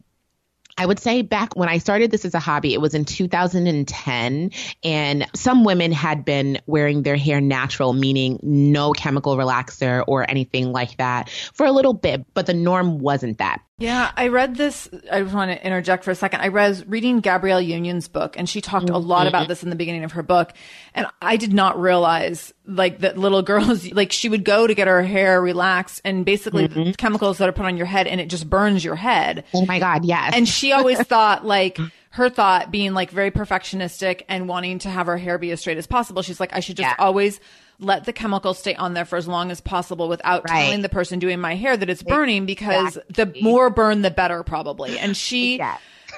[0.77, 4.51] I would say back when I started this as a hobby, it was in 2010.
[4.83, 10.71] And some women had been wearing their hair natural, meaning no chemical relaxer or anything
[10.71, 13.61] like that for a little bit, but the norm wasn't that.
[13.77, 14.87] Yeah, I read this.
[15.11, 16.39] I just want to interject for a second.
[16.39, 19.49] I was reading Gabrielle Union's book, and she talked a lot about mm-hmm.
[19.49, 20.53] this in the beginning of her book.
[20.93, 24.87] And I did not realize, like, that little girls, like, she would go to get
[24.87, 26.91] her hair relaxed, and basically the mm-hmm.
[26.91, 29.43] chemicals that are put on your head, and it just burns your head.
[29.53, 30.33] Oh my God, yes.
[30.33, 31.77] And she always thought, like,
[32.11, 35.77] her thought being like very perfectionistic and wanting to have her hair be as straight
[35.77, 36.21] as possible.
[36.21, 36.95] She's like, I should just Yeah.
[36.97, 37.41] always
[37.79, 40.63] let the chemicals stay on there for as long as possible without Right.
[40.65, 43.41] telling the person doing my hair that it's burning because Exactly.
[43.41, 44.97] the more burn, the better, probably.
[44.97, 45.77] And she, Yeah.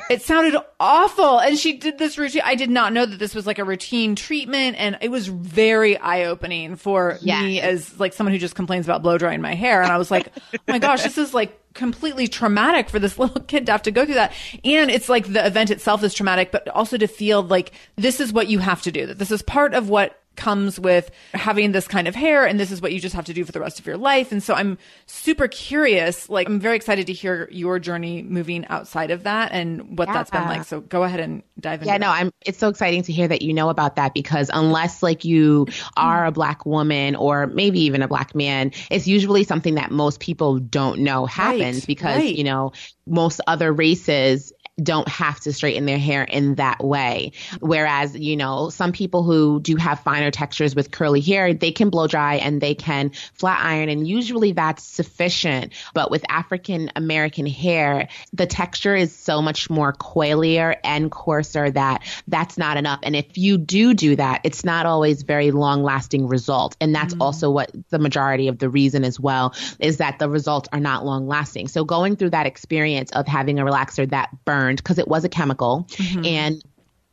[0.09, 1.39] It sounded awful.
[1.39, 2.43] And she did this routine.
[2.45, 4.77] I did not know that this was like a routine treatment.
[4.79, 7.41] And it was very eye opening for Yes.
[7.43, 9.81] me as like someone who just complains about blow drying my hair.
[9.81, 13.41] And I was like, oh my gosh, this is like completely traumatic for this little
[13.41, 14.31] kid to have to go through that.
[14.63, 18.31] And it's like the event itself is traumatic, but also to feel like this is
[18.31, 21.87] what you have to do, that this is part of what comes with having this
[21.87, 23.79] kind of hair and this is what you just have to do for the rest
[23.79, 24.31] of your life.
[24.31, 26.29] And so I'm super curious.
[26.29, 30.31] Like I'm very excited to hear your journey moving outside of that and what that's
[30.31, 30.63] been like.
[30.63, 32.05] So go ahead and dive into Yeah, that.
[32.05, 35.23] no, I'm it's so exciting to hear that you know about that because unless like
[35.23, 39.91] you are a black woman or maybe even a black man, it's usually something that
[39.91, 42.35] most people don't know happens Right, because, right.
[42.35, 42.71] you know,
[43.05, 47.31] most other races don't have to straighten their hair in that way.
[47.59, 51.89] Whereas, you know, some people who do have finer textures with curly hair, they can
[51.89, 55.73] blow dry and they can flat iron and usually that's sufficient.
[55.93, 62.03] But with African American hair, the texture is so much more coilier and coarser that
[62.27, 62.99] that's not enough.
[63.01, 66.77] And if you do do that, it's not always very long lasting result.
[66.79, 67.23] And that's mm-hmm.
[67.23, 71.05] also what the majority of the reason as well is that the results are not
[71.05, 71.67] long lasting.
[71.67, 74.29] So going through that experience of having a relaxer that
[74.67, 76.25] burned because it was a chemical mm-hmm.
[76.25, 76.63] and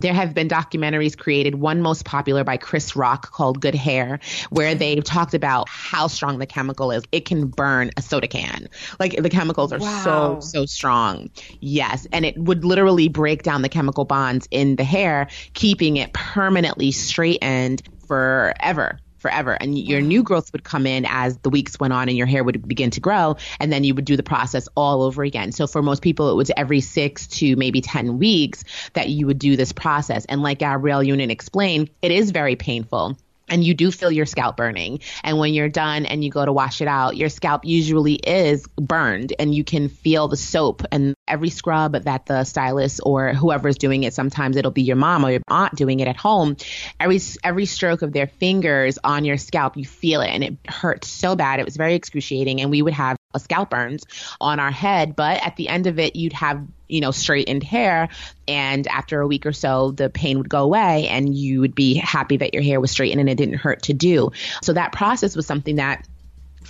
[0.01, 4.19] there have been documentaries created, one most popular by Chris Rock called Good Hair,
[4.51, 7.05] where they've talked about how strong the chemical is.
[7.13, 8.69] It can burn a soda can.
[8.99, 10.03] Like the chemicals are Wow.
[10.03, 11.31] so, so strong.
[11.61, 12.09] Yes.
[12.13, 16.91] And it would literally break down the chemical bonds in the hair, keeping it permanently
[16.91, 18.99] straightened forever.
[19.25, 19.57] Forever.
[19.59, 22.45] And your new growth would come in as the weeks went on and your hair
[22.45, 23.37] would begin to grow.
[23.59, 25.51] And then you would do the process all over again.
[25.51, 29.39] So for most people, it was every six to maybe 10 weeks that you would
[29.39, 30.27] do this process.
[30.27, 33.17] And like Gabrielle Union explained, it is very painful
[33.49, 35.01] and you do feel your scalp burning.
[35.23, 38.67] And when you're done and you go to wash it out, your scalp usually is
[38.77, 43.79] burned and you can feel the soap and every scrub that the stylist or whoever's
[43.79, 46.57] doing it, sometimes it'll be your mom or your aunt doing it at home.
[47.01, 51.09] Every, every stroke of their fingers on your scalp, you feel it and it hurts
[51.09, 51.61] so bad.
[51.61, 52.61] It was very excruciating.
[52.61, 54.05] And we would have a scalp burns
[54.41, 58.09] on our head, but at the end of it, you'd have you know, straightened hair.
[58.47, 61.95] And after a week or so, the pain would go away and you would be
[61.95, 64.31] happy that your hair was straightened and it didn't hurt to do.
[64.63, 66.07] So that process was something that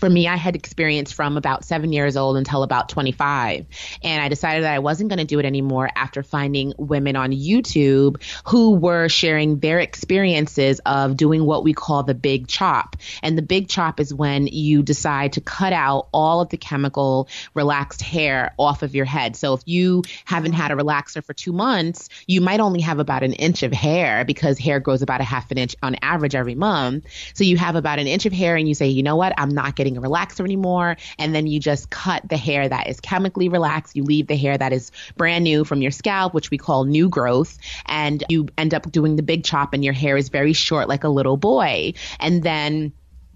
[0.05, 3.65] for me, I had experienced from about seven years old until about 25.
[4.03, 7.33] And I decided that I wasn't going to do it anymore after finding women on
[7.33, 12.97] YouTube who were sharing their experiences of doing what we call the big chop.
[13.23, 17.31] And the big chop is when you decide to cut out all of the chemical
[17.55, 19.37] relaxed hair off of your head.
[19.37, 23.23] So if you haven't had a relaxer for two months, you might only have about
[23.23, 26.55] an inch of hair because hair grows about a half an inch on average every
[26.55, 27.07] month.
[27.33, 29.49] So you have about an inch of hair and you say, you know what, I'm
[29.49, 30.97] not getting a relaxer anymore.
[31.19, 33.97] And then you just cut the hair that is chemically relaxed.
[33.97, 37.09] You leave the hair that is brand new from your scalp, which we call new
[37.09, 37.59] growth.
[37.87, 41.05] And you end up doing the big chop and your hair is very short like
[41.05, 41.95] a little boy.
[42.21, 42.93] And then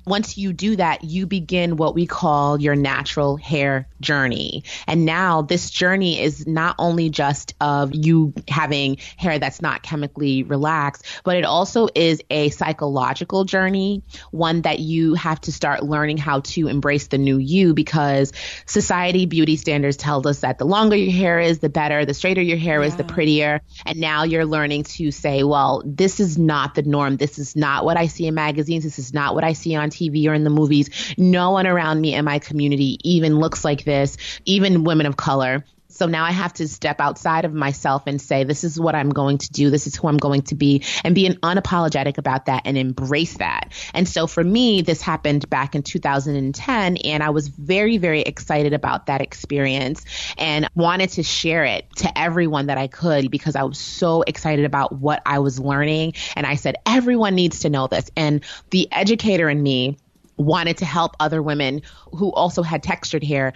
[0.08, 4.64] once you do that, you begin what we call your natural hair journey.
[4.86, 10.42] And now this journey is not only just of you having hair that's not chemically
[10.42, 16.16] relaxed, but it also is a psychological journey, one that you have to start learning
[16.16, 18.32] how to embrace the new you because
[18.66, 22.42] society beauty standards tells us that the longer your hair is, the better, the straighter
[22.42, 23.60] your hair is, the prettier.
[23.84, 27.16] And now you're learning to say, well, this is not the norm.
[27.16, 28.84] This is not what I see in magazines.
[28.84, 30.90] This is not what I see on TV or in the movies.
[31.16, 35.64] No one around me in my community even looks like this, even women of color.
[35.98, 39.10] So now I have to step outside of myself and say, this is what I'm
[39.10, 39.68] going to do.
[39.68, 43.38] This is who I'm going to be and be an unapologetic about that and embrace
[43.38, 43.72] that.
[43.92, 48.74] And so for me, this happened back in 2010 and I was very, very excited
[48.74, 50.04] about that experience
[50.38, 54.66] and wanted to share it to everyone that I could because I was so excited
[54.66, 56.12] about what I was learning.
[56.36, 58.08] And I said, everyone needs to know this.
[58.16, 59.98] And the educator in me
[60.36, 61.82] wanted to help other women
[62.12, 63.52] who also had textured hair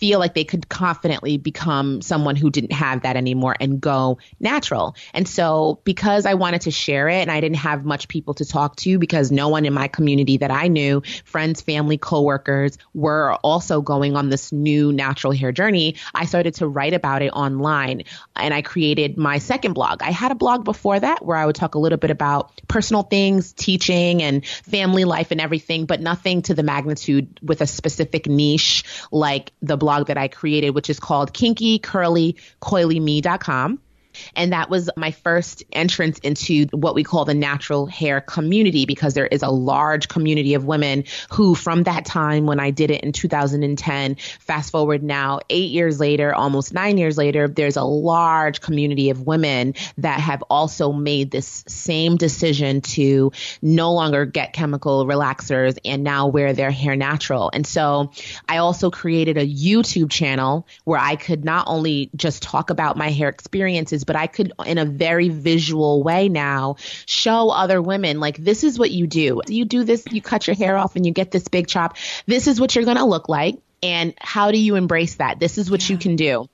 [0.00, 4.96] feel like they could confidently become someone who didn't have that anymore and go natural.
[5.12, 8.46] And so because I wanted to share it and I didn't have much people to
[8.46, 13.34] talk to because no one in my community that I knew, friends, family, coworkers were
[13.44, 18.04] also going on this new natural hair journey, I started to write about it online
[18.34, 20.02] and I created my second blog.
[20.02, 23.02] I had a blog before that where I would talk a little bit about personal
[23.02, 28.26] things, teaching and family life and everything, but nothing to the magnitude with a specific
[28.26, 33.78] niche like the blog that I created, which is called kinky curly coily me.com.
[34.34, 39.14] And that was my first entrance into what we call the natural hair community because
[39.14, 43.02] there is a large community of women who, from that time when I did it
[43.02, 48.60] in 2010, fast forward now, eight years later, almost nine years later, there's a large
[48.60, 55.06] community of women that have also made this same decision to no longer get chemical
[55.06, 57.50] relaxers and now wear their hair natural.
[57.52, 58.12] And so
[58.48, 63.10] I also created a YouTube channel where I could not only just talk about my
[63.10, 66.74] hair experiences, but I could, in a very visual way now,
[67.06, 69.40] show other women like, this is what you do.
[69.46, 71.96] You do this, you cut your hair off and you get this big chop.
[72.26, 73.60] This is what you're going to look like.
[73.84, 75.38] And how do you embrace that?
[75.38, 75.92] This is what yeah.
[75.92, 76.48] you can do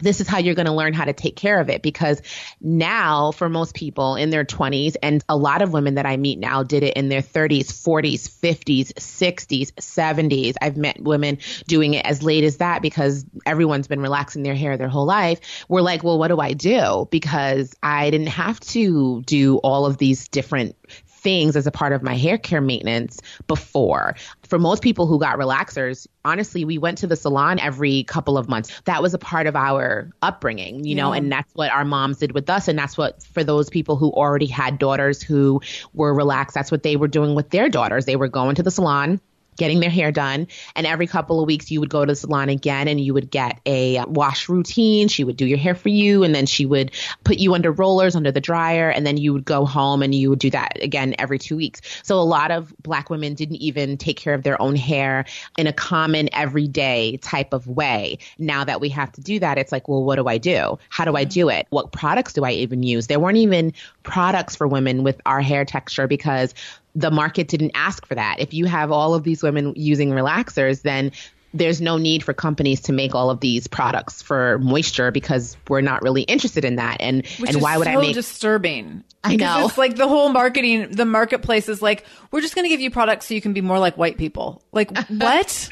[0.00, 2.20] this is how you're going to learn how to take care of it because
[2.60, 6.38] now for most people in their 20s and a lot of women that I meet
[6.38, 10.54] now did it in their 30s, 40s, 50s, 60s, 70s.
[10.60, 14.76] I've met women doing it as late as that because everyone's been relaxing their hair
[14.76, 15.64] their whole life.
[15.68, 17.08] We're like, well, what do I do?
[17.10, 20.76] Because I didn't have to do all of these different
[21.24, 24.14] things as a part of my hair care maintenance before.
[24.42, 28.48] For most people who got relaxers, honestly, we went to the salon every couple of
[28.48, 28.80] months.
[28.84, 32.32] That was a part of our upbringing, you know, and that's what our moms did
[32.32, 32.68] with us.
[32.68, 35.62] And that's what, for those people who already had daughters who
[35.94, 38.04] were relaxed, that's what they were doing with their daughters.
[38.04, 39.20] They were going to the salon
[39.56, 40.46] getting their hair done.
[40.76, 43.30] And every couple of weeks, you would go to the salon again and you would
[43.30, 45.08] get a wash routine.
[45.08, 46.22] She would do your hair for you.
[46.22, 46.90] And then she would
[47.24, 48.90] put you under rollers, under the dryer.
[48.90, 51.80] And then you would go home and you would do that again every two weeks.
[52.02, 55.24] So a lot of black women didn't even take care of their own hair
[55.58, 58.18] in a common everyday type of way.
[58.38, 60.78] Now that we have to do that, it's like, well, what do I do?
[60.88, 61.66] How do I do it?
[61.70, 63.06] What products do I even use?
[63.06, 66.54] There weren't even products for women with our hair texture because
[66.94, 68.36] the market didn't ask for that.
[68.38, 71.12] If you have all of these women using relaxers, then
[71.54, 75.80] there's no need for companies to make all of these products for moisture because we're
[75.80, 76.96] not really interested in that.
[76.98, 79.04] And Which and why would so I make disturbing?
[79.22, 79.66] I know.
[79.66, 82.90] It's like the whole marketing, the marketplace is like, we're just going to give you
[82.90, 84.62] products so you can be more like white people.
[84.72, 85.70] Like what?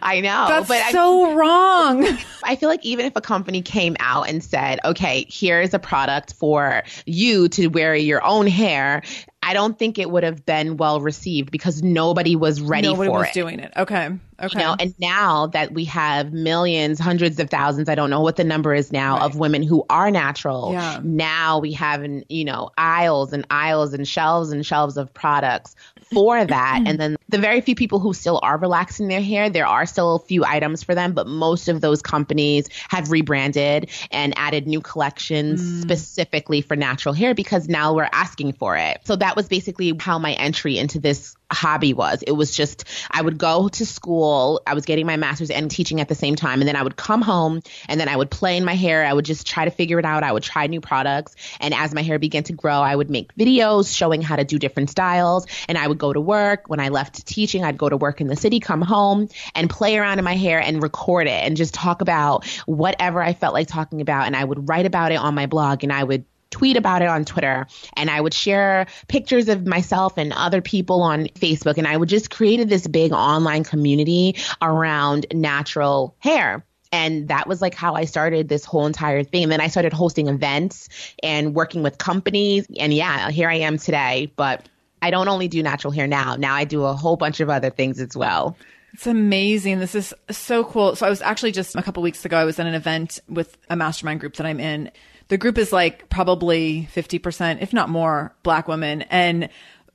[0.00, 0.46] I know.
[0.48, 2.18] That's but so I, wrong.
[2.44, 6.34] I feel like even if a company came out and said, okay, here's a product
[6.34, 9.02] for you to wear your own hair,
[9.42, 13.18] I don't think it would have been well received because nobody was ready nobody for
[13.20, 13.34] was it.
[13.34, 13.72] doing it.
[13.76, 14.10] Okay.
[14.40, 14.58] Okay.
[14.58, 18.36] You know, and now that we have millions, hundreds of thousands, I don't know what
[18.36, 19.24] the number is now right.
[19.24, 20.72] of women who are natural.
[20.72, 21.00] Yeah.
[21.02, 25.74] Now we have, you know, aisles and aisles and shelves and shelves of products
[26.12, 26.82] for that.
[26.86, 30.16] and then the very few people who still are relaxing their hair, there are still
[30.16, 34.80] a few items for them, but most of those companies have rebranded and added new
[34.80, 35.82] collections mm.
[35.82, 39.00] specifically for natural hair because now we're asking for it.
[39.04, 42.22] So that was basically how my entry into this hobby was.
[42.22, 46.00] It was just, I would go to school, I was getting my master's and teaching
[46.00, 46.60] at the same time.
[46.60, 49.04] And then I would come home and then I would play in my hair.
[49.04, 50.22] I would just try to figure it out.
[50.22, 51.36] I would try new products.
[51.60, 54.58] And as my hair began to grow, I would make videos showing how to do
[54.58, 55.46] different styles.
[55.68, 56.64] And I would go to work.
[56.68, 59.96] When I left teaching, I'd go to work in the city, come home and play
[59.96, 63.68] around in my hair and record it and just talk about whatever I felt like
[63.68, 64.26] talking about.
[64.26, 67.08] And I would write about it on my blog and I would tweet about it
[67.08, 71.86] on Twitter and I would share pictures of myself and other people on Facebook and
[71.86, 76.64] I would just created this big online community around natural hair.
[76.90, 79.42] And that was like how I started this whole entire thing.
[79.44, 80.88] And then I started hosting events
[81.22, 82.66] and working with companies.
[82.78, 84.32] And yeah, here I am today.
[84.36, 84.66] But
[85.02, 86.36] I don't only do natural hair now.
[86.36, 88.56] Now I do a whole bunch of other things as well.
[88.94, 89.80] It's amazing.
[89.80, 90.96] This is so cool.
[90.96, 93.56] So I was actually just a couple weeks ago, I was at an event with
[93.68, 94.90] a mastermind group that I'm in
[95.28, 99.02] the group is like probably 50%, if not more, black women.
[99.02, 99.50] And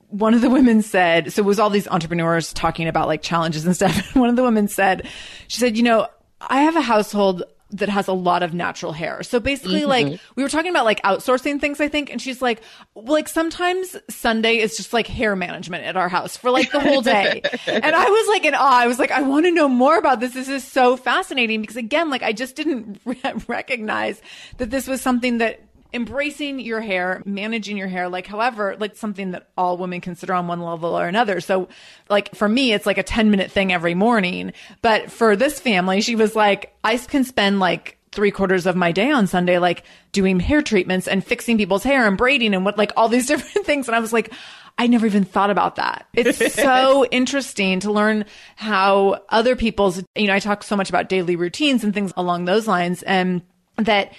[0.09, 3.65] one of the women said, so it was all these entrepreneurs talking about like challenges
[3.65, 4.15] and stuff.
[4.15, 5.07] one of the women said,
[5.47, 6.07] she said, you know,
[6.39, 7.43] I have a household
[7.73, 9.23] that has a lot of natural hair.
[9.23, 9.89] So basically, mm-hmm.
[9.89, 12.61] like we were talking about like outsourcing things, I think, and she's like,
[12.93, 16.79] well, like sometimes Sunday is just like hair management at our house for like the
[16.79, 17.41] whole day.
[17.67, 18.79] and I was like in awe.
[18.79, 20.33] I was like, I want to know more about this.
[20.33, 24.21] This is so fascinating because again, like I just didn't re- recognize
[24.57, 25.61] that this was something that
[25.93, 30.47] embracing your hair, managing your hair, like however, like something that all women consider on
[30.47, 31.39] one level or another.
[31.39, 31.69] So
[32.09, 34.53] like for me, it's like a 10 minute thing every morning.
[34.81, 38.91] But for this family, she was like, I can spend like three quarters of my
[38.91, 42.77] day on Sunday, like doing hair treatments and fixing people's hair and braiding and what,
[42.77, 43.87] like all these different things.
[43.87, 44.31] And I was like,
[44.77, 46.07] I never even thought about that.
[46.13, 48.25] It's so interesting to learn
[48.55, 52.45] how other people's, you know, I talk so much about daily routines and things along
[52.45, 53.43] those lines and
[53.77, 54.13] that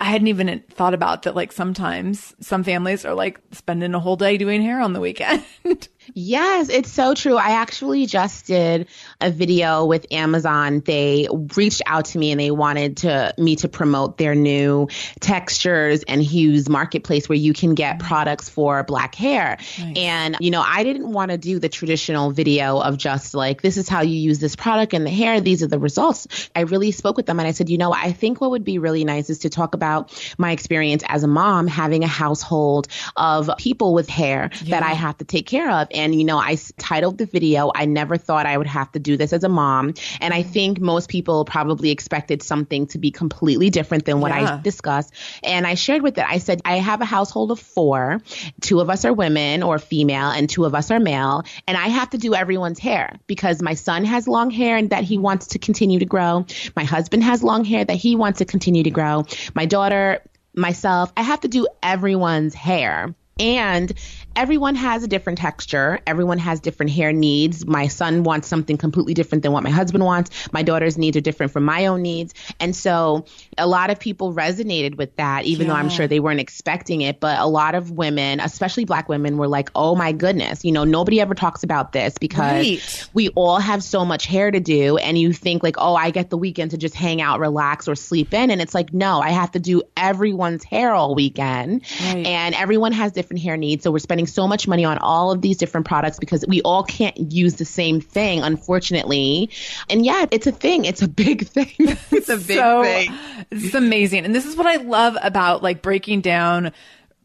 [0.00, 1.36] I hadn't even thought about that.
[1.36, 5.44] Like sometimes some families are like spending a whole day doing hair on the weekend.
[6.14, 7.36] Yes, it's so true.
[7.36, 8.88] I actually just did
[9.20, 10.80] a video with Amazon.
[10.84, 14.88] They reached out to me and they wanted to me to promote their new
[15.20, 19.58] textures and hues marketplace where you can get products for black hair.
[19.78, 19.96] Nice.
[19.96, 23.76] And you know, I didn't want to do the traditional video of just like this
[23.76, 26.50] is how you use this product in the hair, these are the results.
[26.54, 28.78] I really spoke with them and I said, "You know, I think what would be
[28.78, 33.50] really nice is to talk about my experience as a mom having a household of
[33.58, 34.80] people with hair yeah.
[34.80, 37.86] that I have to take care of." And you know, I titled the video, I
[37.86, 39.94] never thought I would have to do this as a mom.
[40.20, 44.56] And I think most people probably expected something to be completely different than what yeah.
[44.58, 45.12] I discussed.
[45.42, 48.20] And I shared with it, I said, I have a household of four.
[48.60, 51.44] Two of us are women or female, and two of us are male.
[51.66, 55.04] And I have to do everyone's hair because my son has long hair and that
[55.04, 56.46] he wants to continue to grow.
[56.76, 59.24] My husband has long hair that he wants to continue to grow.
[59.54, 60.22] My daughter,
[60.54, 63.14] myself, I have to do everyone's hair.
[63.38, 63.92] And
[64.36, 66.00] everyone has a different texture.
[66.06, 67.66] Everyone has different hair needs.
[67.66, 70.30] My son wants something completely different than what my husband wants.
[70.52, 72.34] My daughter's needs are different from my own needs.
[72.58, 73.26] And so
[73.58, 75.72] a lot of people resonated with that, even yeah.
[75.72, 77.20] though I'm sure they weren't expecting it.
[77.20, 80.84] But a lot of women, especially black women, were like, oh my goodness, you know,
[80.84, 83.08] nobody ever talks about this because right.
[83.12, 84.96] we all have so much hair to do.
[84.96, 87.94] And you think like, oh, I get the weekend to just hang out, relax, or
[87.94, 88.50] sleep in.
[88.50, 91.82] And it's like, no, I have to do everyone's hair all weekend.
[92.00, 92.26] Right.
[92.26, 93.84] And everyone has different hair needs.
[93.84, 96.60] So we're spending spending so much money on all of these different products because we
[96.62, 99.50] all can't use the same thing, unfortunately.
[99.88, 100.84] And yeah, it's a thing.
[100.84, 101.72] It's a big thing.
[101.78, 103.12] it's a big so, thing.
[103.50, 104.24] It's amazing.
[104.24, 106.72] And this is what I love about like breaking down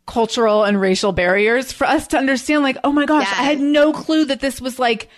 [0.06, 3.40] cultural and racial barriers for us to understand like, oh my gosh, yes.
[3.40, 5.10] I had no clue that this was like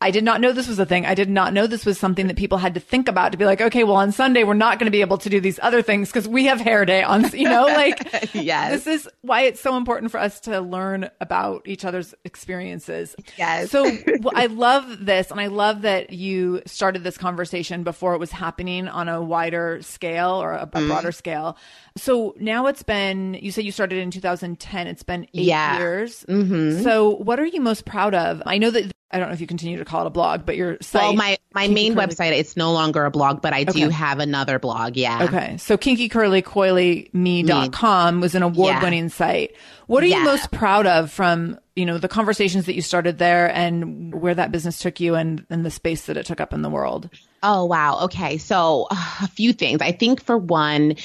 [0.00, 1.06] I did not know this was a thing.
[1.06, 3.46] I did not know this was something that people had to think about to be
[3.46, 5.80] like, okay, well, on Sunday, we're not going to be able to do these other
[5.80, 8.70] things because we have hair day on, you know, like, yes.
[8.72, 13.16] this is why it's so important for us to learn about each other's experiences.
[13.38, 13.70] Yes.
[13.70, 13.84] So
[14.20, 15.30] well, I love this.
[15.30, 19.80] And I love that you started this conversation before it was happening on a wider
[19.80, 20.86] scale or a, a mm.
[20.86, 21.56] broader scale.
[21.96, 24.86] So now it's been, you said you started in 2010.
[24.86, 25.78] It's been eight yeah.
[25.78, 26.26] years.
[26.28, 26.82] Mm-hmm.
[26.82, 28.42] So what are you most proud of?
[28.44, 30.56] I know that I don't know if you continue to call it a blog, but
[30.56, 31.02] your site.
[31.02, 32.08] Well, my, my main curly...
[32.08, 33.70] website, it's no longer a blog, but I okay.
[33.70, 34.96] do have another blog.
[34.96, 35.22] Yeah.
[35.22, 35.56] Okay.
[35.56, 39.10] So kinkycurlycoily.me.com was an award winning yeah.
[39.10, 39.54] site.
[39.86, 40.18] What are yeah.
[40.18, 44.34] you most proud of from, you know, the conversations that you started there and where
[44.34, 47.08] that business took you and, and the space that it took up in the world?
[47.44, 48.06] Oh, wow.
[48.06, 48.38] Okay.
[48.38, 49.80] So uh, a few things.
[49.80, 50.96] I think for one,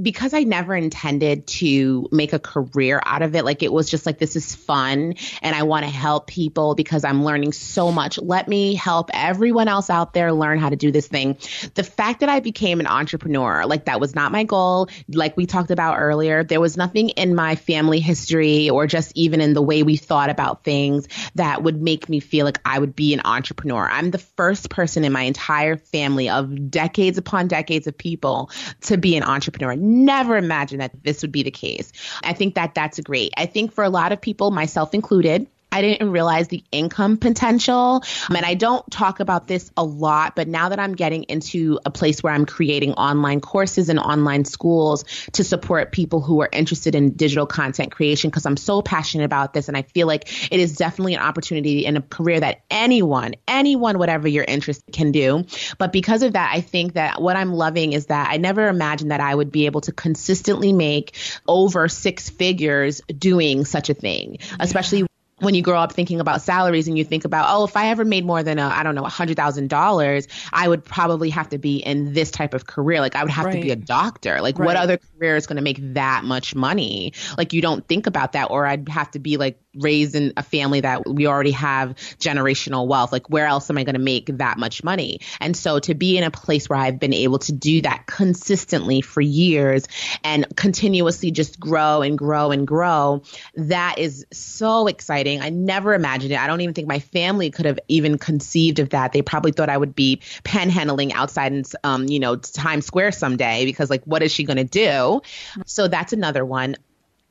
[0.00, 4.06] because I never intended to make a career out of it, like it was just
[4.06, 8.18] like, this is fun and I want to help people because I'm learning so much.
[8.18, 11.36] Let me help everyone else out there learn how to do this thing.
[11.74, 14.88] The fact that I became an entrepreneur, like that was not my goal.
[15.08, 19.40] Like we talked about earlier, there was nothing in my family history or just even
[19.40, 22.94] in the way we thought about things that would make me feel like I would
[22.94, 23.88] be an entrepreneur.
[23.88, 28.50] I'm the first person in my entire family of decades upon decades of people
[28.82, 31.92] to be an entrepreneur never imagined that this would be the case.
[32.22, 33.32] I think that that's great.
[33.36, 38.02] I think for a lot of people, myself included, I didn't realize the income potential.
[38.28, 41.78] Um, and I don't talk about this a lot, but now that I'm getting into
[41.84, 46.48] a place where I'm creating online courses and online schools to support people who are
[46.52, 49.68] interested in digital content creation, because I'm so passionate about this.
[49.68, 53.98] And I feel like it is definitely an opportunity in a career that anyone, anyone,
[53.98, 55.44] whatever your interest can do.
[55.76, 59.10] But because of that, I think that what I'm loving is that I never imagined
[59.10, 61.14] that I would be able to consistently make
[61.46, 65.07] over six figures doing such a thing, especially
[65.40, 68.04] when you grow up thinking about salaries and you think about, oh, if I ever
[68.04, 71.50] made more than a, I don't know, a hundred thousand dollars, I would probably have
[71.50, 73.00] to be in this type of career.
[73.00, 73.54] Like I would have right.
[73.54, 74.40] to be a doctor.
[74.40, 74.66] Like right.
[74.66, 77.12] what other career is going to make that much money?
[77.36, 78.50] Like you don't think about that.
[78.50, 82.86] Or I'd have to be like raised in a family that we already have generational
[82.88, 83.12] wealth.
[83.12, 85.20] Like where else am I going to make that much money?
[85.40, 89.00] And so to be in a place where I've been able to do that consistently
[89.02, 89.86] for years
[90.24, 93.22] and continuously just grow and grow and grow,
[93.54, 95.27] that is so exciting.
[95.36, 96.38] I never imagined it.
[96.38, 99.12] I don't even think my family could have even conceived of that.
[99.12, 103.64] They probably thought I would be panhandling outside in, um, you know, Times Square someday
[103.64, 105.20] because like, what is she going to do?
[105.66, 106.76] So that's another one.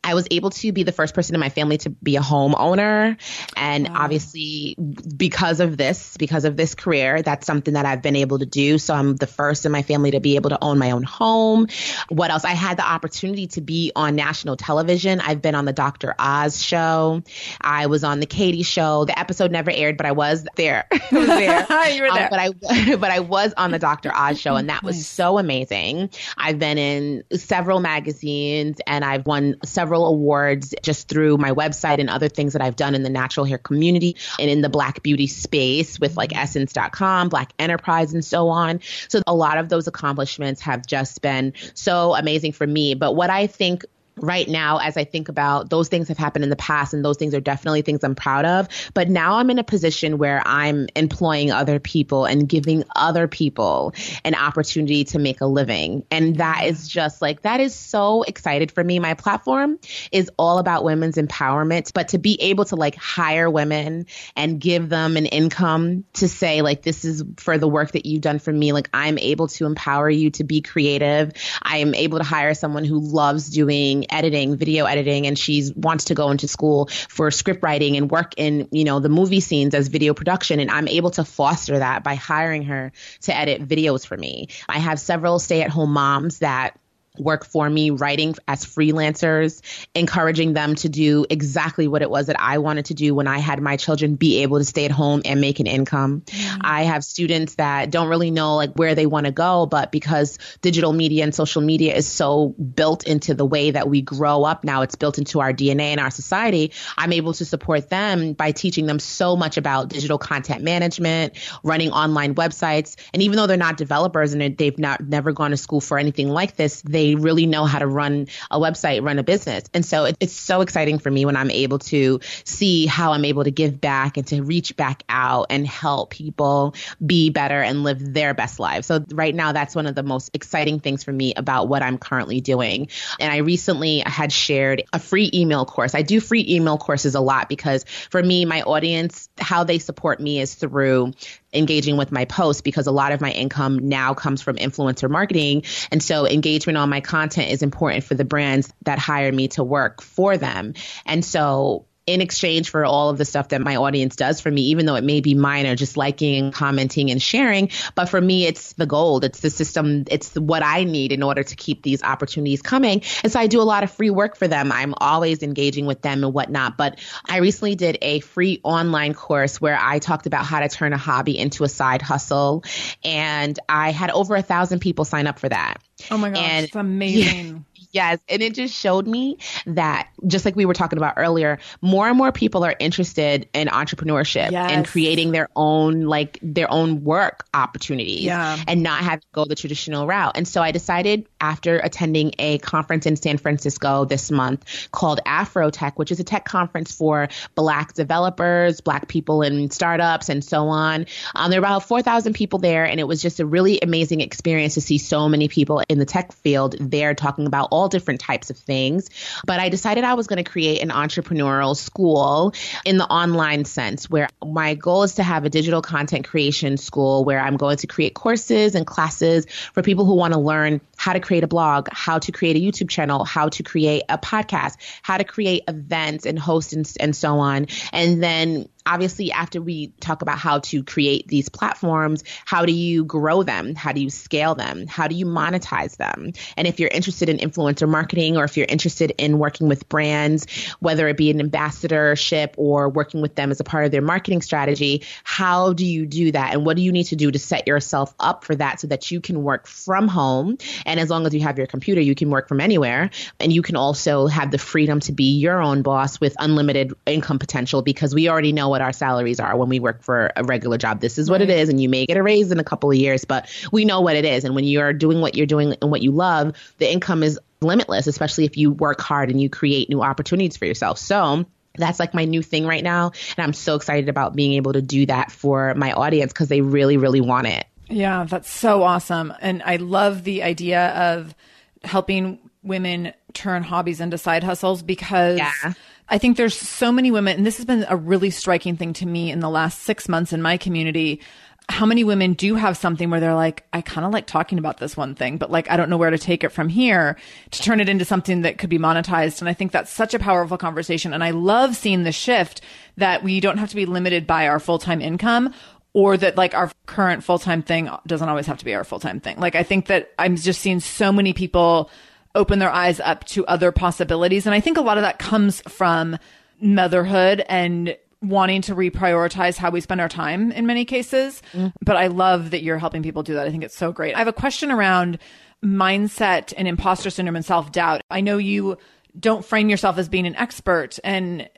[0.07, 3.17] I was able to be the first person in my family to be a homeowner.
[3.57, 3.95] And wow.
[3.97, 4.77] obviously,
[5.15, 8.77] because of this, because of this career, that's something that I've been able to do.
[8.77, 11.67] So I'm the first in my family to be able to own my own home.
[12.07, 12.45] What else?
[12.45, 15.19] I had the opportunity to be on national television.
[15.19, 16.15] I've been on the Dr.
[16.17, 17.21] Oz show.
[17.59, 19.03] I was on the Katie show.
[19.03, 20.87] The episode never aired, but I was there.
[20.91, 21.89] I was there.
[21.91, 22.23] you were there.
[22.23, 24.13] Um, but I but I was on the Dr.
[24.15, 26.11] Oz show and that was so amazing.
[26.37, 31.99] I've been in several magazines and I've won several several awards just through my website
[31.99, 35.01] and other things that I've done in the natural hair community and in the black
[35.01, 38.79] beauty space with like essence.com, Black Enterprise, and so on.
[39.07, 42.93] So a lot of those accomplishments have just been so amazing for me.
[42.93, 43.85] But what I think
[44.17, 47.17] right now as I think about those things have happened in the past and those
[47.17, 48.67] things are definitely things I'm proud of.
[48.93, 53.93] But now I'm in a position where I'm employing other people and giving other people
[54.23, 56.05] an opportunity to make a living.
[56.11, 58.99] And that is just like, that is so excited for me.
[58.99, 59.79] My platform
[60.11, 64.05] is all about women's empowerment, but to be able to like hire women
[64.35, 68.21] and give them an income to say, like, this is for the work that you've
[68.21, 68.71] done for me.
[68.73, 71.33] Like, I'm able to empower you to be creative.
[71.61, 76.05] I am able to hire someone who loves doing editing, video editing, and she wants
[76.05, 79.73] to go into school for script writing and work in, you know, the movie scenes
[79.73, 80.59] as video production.
[80.59, 82.91] And I'm able to foster that by hiring her
[83.21, 84.49] to edit videos for me.
[84.67, 86.79] I have several stay at home moms that
[87.19, 89.61] work for me writing as freelancers,
[89.95, 93.39] encouraging them to do exactly what it was that I wanted to do when I
[93.39, 96.21] had my children be able to stay at home and make an income.
[96.21, 96.59] Mm-hmm.
[96.61, 100.37] I have students that don't really know like where they want to go, but because
[100.61, 104.63] digital media and social media is so built into the way that we grow up
[104.63, 106.71] now, it's built into our DNA and our society.
[106.97, 111.91] I'm able to support them by teaching them so much about digital content management, running
[111.91, 115.81] online websites, and even though they're not developers and they've not never gone to school
[115.81, 119.65] for anything like this, they really know how to run a website, run a business.
[119.73, 123.25] And so it, it's so exciting for me when I'm able to see how I'm
[123.25, 127.83] able to give back and to reach back out and help people be better and
[127.83, 128.87] live their best lives.
[128.87, 131.97] So right now, that's one of the most exciting things for me about what I'm
[131.97, 132.89] currently doing.
[133.19, 135.95] And I recently had shared a free email course.
[135.95, 140.19] I do free email courses a lot because for me, my audience, how they support
[140.19, 141.13] me is through
[141.57, 145.63] engaging with my posts because a lot of my income now comes from influencer marketing.
[145.91, 149.63] And so engagement on my content is important for the brands that hire me to
[149.63, 150.73] work for them.
[151.05, 154.61] And so in exchange for all of the stuff that my audience does for me,
[154.63, 157.69] even though it may be minor, just liking, commenting, and sharing.
[157.95, 159.25] But for me, it's the gold.
[159.25, 160.05] It's the system.
[160.09, 163.03] It's what I need in order to keep these opportunities coming.
[163.23, 164.71] And so I do a lot of free work for them.
[164.71, 166.77] I'm always engaging with them and whatnot.
[166.77, 170.93] But I recently did a free online course where I talked about how to turn
[170.93, 172.63] a hobby into a side hustle.
[173.03, 175.81] And I had over a thousand people sign up for that.
[176.11, 177.47] Oh my gosh, and, it's amazing.
[177.47, 177.59] Yeah,
[177.91, 178.19] Yes.
[178.29, 182.17] And it just showed me that, just like we were talking about earlier, more and
[182.17, 184.71] more people are interested in entrepreneurship yes.
[184.71, 188.57] and creating their own, like their own work opportunities yeah.
[188.67, 190.35] and not have to go the traditional route.
[190.35, 195.93] And so I decided after attending a conference in San Francisco this month called Afrotech,
[195.95, 201.05] which is a tech conference for Black developers, Black people in startups, and so on.
[201.35, 204.73] Um, there were about 4,000 people there, and it was just a really amazing experience
[204.73, 208.49] to see so many people in the tech field there talking about all different types
[208.49, 209.11] of things.
[209.45, 212.53] But I decided I was going to create an entrepreneurial school
[212.83, 217.23] in the online sense, where my goal is to have a digital content creation school
[217.23, 221.13] where I'm going to create courses and classes for people who want to learn how
[221.13, 224.77] to create a blog, how to create a YouTube channel, how to create a podcast,
[225.03, 227.67] how to create events and host and, and so on.
[227.93, 233.03] And then obviously after we talk about how to create these platforms how do you
[233.05, 233.75] grow them?
[233.75, 234.87] How do you scale them?
[234.87, 236.33] How do you monetize them?
[236.55, 240.47] And if you're interested in influencer marketing or if you're interested in working with brands
[240.79, 244.41] whether it be an ambassadorship or working with them as a part of their marketing
[244.41, 246.53] strategy how do you do that?
[246.53, 249.11] And what do you need to do to set yourself up for that so that
[249.11, 250.57] you can work from home?
[250.85, 253.11] And as long as you have your computer you can work from anywhere.
[253.39, 257.39] And you can also have the freedom to be your own boss with unlimited income
[257.39, 260.77] potential because we already know what our salaries are when we work for a regular
[260.77, 261.01] job.
[261.01, 261.49] This is what right.
[261.49, 263.85] it is, and you may get a raise in a couple of years, but we
[263.85, 264.43] know what it is.
[264.43, 268.05] And when you're doing what you're doing and what you love, the income is limitless,
[268.05, 270.99] especially if you work hard and you create new opportunities for yourself.
[270.99, 271.45] So,
[271.79, 273.11] that's like my new thing right now.
[273.37, 276.61] And I'm so excited about being able to do that for my audience because they
[276.61, 277.65] really, really want it.
[277.87, 279.33] Yeah, that's so awesome.
[279.41, 281.35] And I love the idea of
[281.83, 285.73] helping women turn hobbies into side hustles because yeah.
[286.09, 289.05] I think there's so many women, and this has been a really striking thing to
[289.05, 291.21] me in the last six months in my community.
[291.69, 294.77] How many women do have something where they're like, I kind of like talking about
[294.77, 297.17] this one thing, but like, I don't know where to take it from here
[297.51, 299.41] to turn it into something that could be monetized.
[299.41, 301.13] And I think that's such a powerful conversation.
[301.13, 302.61] And I love seeing the shift
[302.95, 305.53] that we don't have to be limited by our full time income
[305.91, 309.01] or that like our current full time thing doesn't always have to be our full
[309.01, 309.37] time thing.
[309.37, 311.89] Like, I think that I'm just seeing so many people
[312.37, 314.45] open their eyes up to other possibilities.
[314.45, 316.17] And I think a lot of that comes from
[316.61, 321.41] motherhood and wanting to reprioritize how we spend our time in many cases.
[321.53, 321.73] Mm.
[321.83, 323.47] But I love that you're helping people do that.
[323.47, 324.15] I think it's so great.
[324.15, 325.19] I have a question around
[325.63, 328.01] mindset and imposter syndrome and self doubt.
[328.09, 328.77] I know you
[329.19, 331.49] don't frame yourself as being an expert and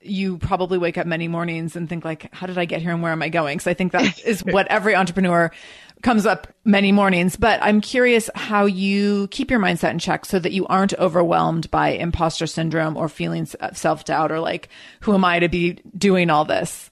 [0.00, 3.02] you probably wake up many mornings and think like how did i get here and
[3.02, 5.50] where am i going so i think that is what every entrepreneur
[6.04, 10.38] comes up many mornings but i'm curious how you keep your mindset in check so
[10.38, 14.68] that you aren't overwhelmed by imposter syndrome or feelings of self-doubt or like
[15.00, 16.90] who am i to be doing all this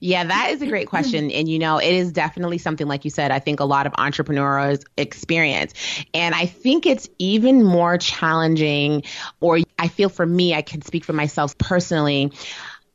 [0.00, 1.30] yeah, that is a great question.
[1.30, 3.92] And, you know, it is definitely something, like you said, I think a lot of
[3.96, 5.72] entrepreneurs experience.
[6.14, 9.04] And I think it's even more challenging,
[9.40, 12.32] or I feel for me, I can speak for myself personally.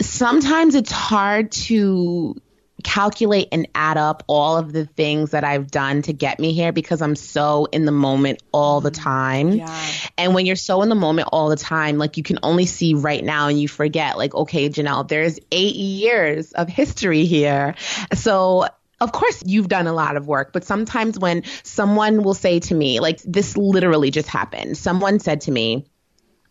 [0.01, 2.35] Sometimes it's hard to
[2.83, 6.71] calculate and add up all of the things that I've done to get me here
[6.71, 9.03] because I'm so in the moment all the mm-hmm.
[9.03, 9.49] time.
[9.53, 9.85] Yeah.
[10.17, 12.93] And when you're so in the moment all the time, like you can only see
[12.93, 17.75] right now and you forget, like, okay, Jenell, there's eight years of history here.
[18.13, 18.67] So
[19.01, 22.75] of course you've done a lot of work, but sometimes when someone will say to
[22.75, 25.85] me, like this literally just happened, someone said to me,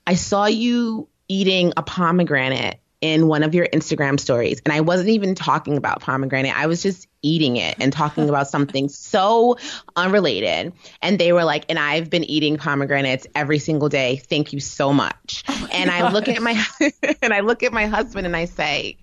[0.06, 4.62] I saw you eating a pomegranate in one of your Instagram stories.
[4.64, 6.57] And I wasn't even talking about pomegranate.
[6.57, 9.59] I was just eating it and talking about something so
[9.96, 10.72] unrelated.
[11.03, 14.16] And they were like, and I've been eating pomegranates every single day.
[14.16, 15.42] Thank you so much.
[15.48, 16.00] Oh and gosh.
[16.00, 16.64] I look at my
[17.22, 18.96] and I look at my husband and I say,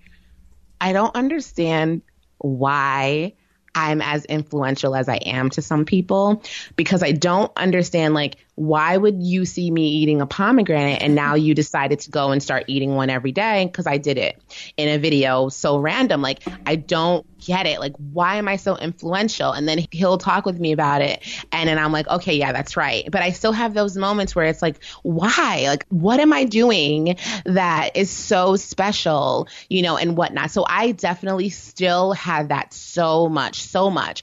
[0.80, 2.00] I don't understand
[2.38, 3.34] why
[3.74, 6.42] I'm as influential as I am to some people
[6.74, 11.00] because I don't understand like why would you see me eating a pomegranate?
[11.02, 14.18] And now you decided to go and start eating one every day because I did
[14.18, 14.38] it
[14.76, 16.20] in a video so random.
[16.20, 17.80] Like I don't get it.
[17.80, 19.50] Like why am I so influential?
[19.52, 21.26] And then he'll talk with me about it.
[21.50, 23.10] And then I'm like okay yeah that's right.
[23.10, 25.64] But I still have those moments where it's like why?
[25.66, 30.50] Like what am I doing that is so special you know and whatnot?
[30.50, 34.22] So I definitely still have that so much so much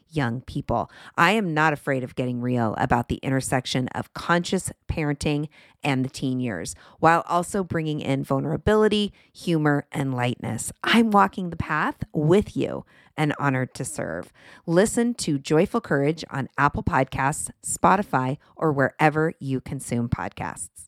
[0.11, 0.91] young people.
[1.17, 5.47] I am not afraid of getting real about the intersection of conscious parenting
[5.83, 10.71] and the teen years, while also bringing in vulnerability, humor, and lightness.
[10.83, 12.85] I'm walking the path with you
[13.17, 14.31] and honored to serve.
[14.65, 20.87] Listen to Joyful Courage on Apple Podcasts, Spotify, or wherever you consume podcasts.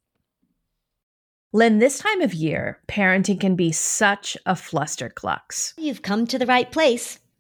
[1.55, 5.74] Lynn, this time of year, parenting can be such a flusterclux.
[5.78, 7.19] You've come to the right place.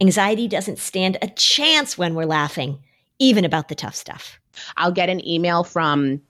[0.00, 2.78] Anxiety doesn't stand a chance when we're laughing,
[3.18, 4.40] even about the tough stuff.
[4.76, 6.20] I'll get an email from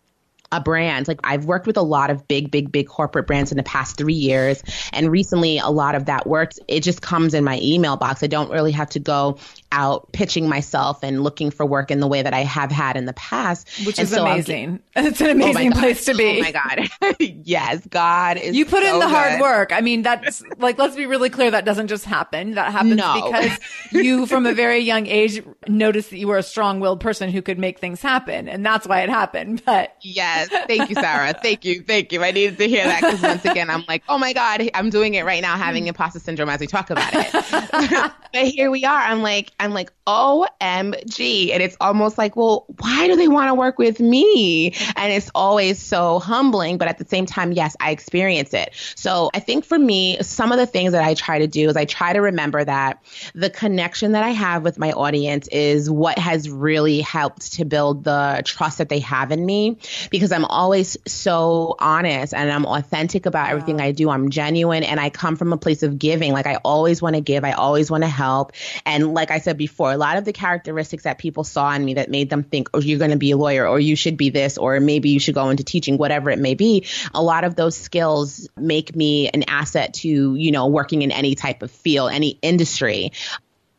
[0.53, 1.07] a brand.
[1.07, 3.97] Like I've worked with a lot of big, big, big corporate brands in the past
[3.97, 4.63] three years.
[4.93, 8.23] And recently, a lot of that work, it just comes in my email box.
[8.23, 9.39] I don't really have to go
[9.73, 13.07] out pitching myself and looking for work in the way that I have had in
[13.07, 13.69] the past.
[13.87, 14.81] Which and is so amazing.
[14.95, 16.39] Get, it's an oh amazing oh place to be.
[16.39, 16.89] Oh my God.
[17.45, 18.57] yes, God is.
[18.57, 19.15] You put so in the good.
[19.15, 19.73] hard work.
[19.73, 21.51] I mean, that's like, let's be really clear.
[21.51, 22.55] That doesn't just happen.
[22.55, 23.31] That happens no.
[23.31, 23.59] because
[23.93, 27.43] you, from a very young age, noticed that you were a strong willed person who
[27.43, 28.49] could make things happen.
[28.49, 29.63] And that's why it happened.
[29.65, 30.67] But yes Yes.
[30.67, 31.33] Thank you, Sarah.
[31.33, 31.83] Thank you.
[31.83, 32.23] Thank you.
[32.23, 35.15] I needed to hear that because once again, I'm like, oh my God, I'm doing
[35.15, 38.13] it right now, having imposter syndrome as we talk about it.
[38.33, 39.01] but here we are.
[39.01, 41.53] I'm like, I'm like, OMG.
[41.53, 44.75] And it's almost like, well, why do they want to work with me?
[44.97, 46.79] And it's always so humbling.
[46.79, 48.71] But at the same time, yes, I experience it.
[48.97, 51.77] So I think for me, some of the things that I try to do is
[51.77, 53.03] I try to remember that
[53.35, 58.05] the connection that I have with my audience is what has really helped to build
[58.05, 59.79] the trust that they have in me
[60.11, 64.11] because I'm always so honest and I'm authentic about everything I do.
[64.11, 66.33] I'm genuine and I come from a place of giving.
[66.33, 68.53] Like I always want to give, I always want to help.
[68.85, 71.95] And like I said before, a lot of the characteristics that people saw in me
[71.95, 74.31] that made them think, oh, you're going to be a lawyer or you should be
[74.31, 77.55] this or maybe you should go into teaching, whatever it may be, a lot of
[77.55, 82.11] those skills make me an asset to, you know, working in any type of field,
[82.13, 83.13] any industry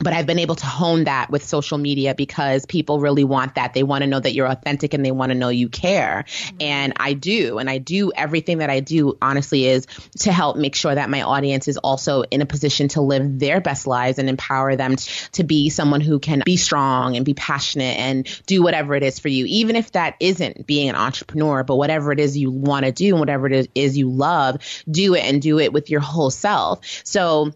[0.03, 3.73] but I've been able to hone that with social media because people really want that.
[3.73, 6.25] They want to know that you're authentic and they want to know you care.
[6.27, 6.57] Mm-hmm.
[6.61, 7.59] And I do.
[7.59, 9.87] And I do everything that I do, honestly, is
[10.19, 13.61] to help make sure that my audience is also in a position to live their
[13.61, 17.33] best lives and empower them t- to be someone who can be strong and be
[17.33, 21.63] passionate and do whatever it is for you, even if that isn't being an entrepreneur,
[21.63, 24.57] but whatever it is you want to do and whatever it is you love,
[24.89, 26.85] do it and do it with your whole self.
[27.03, 27.53] So,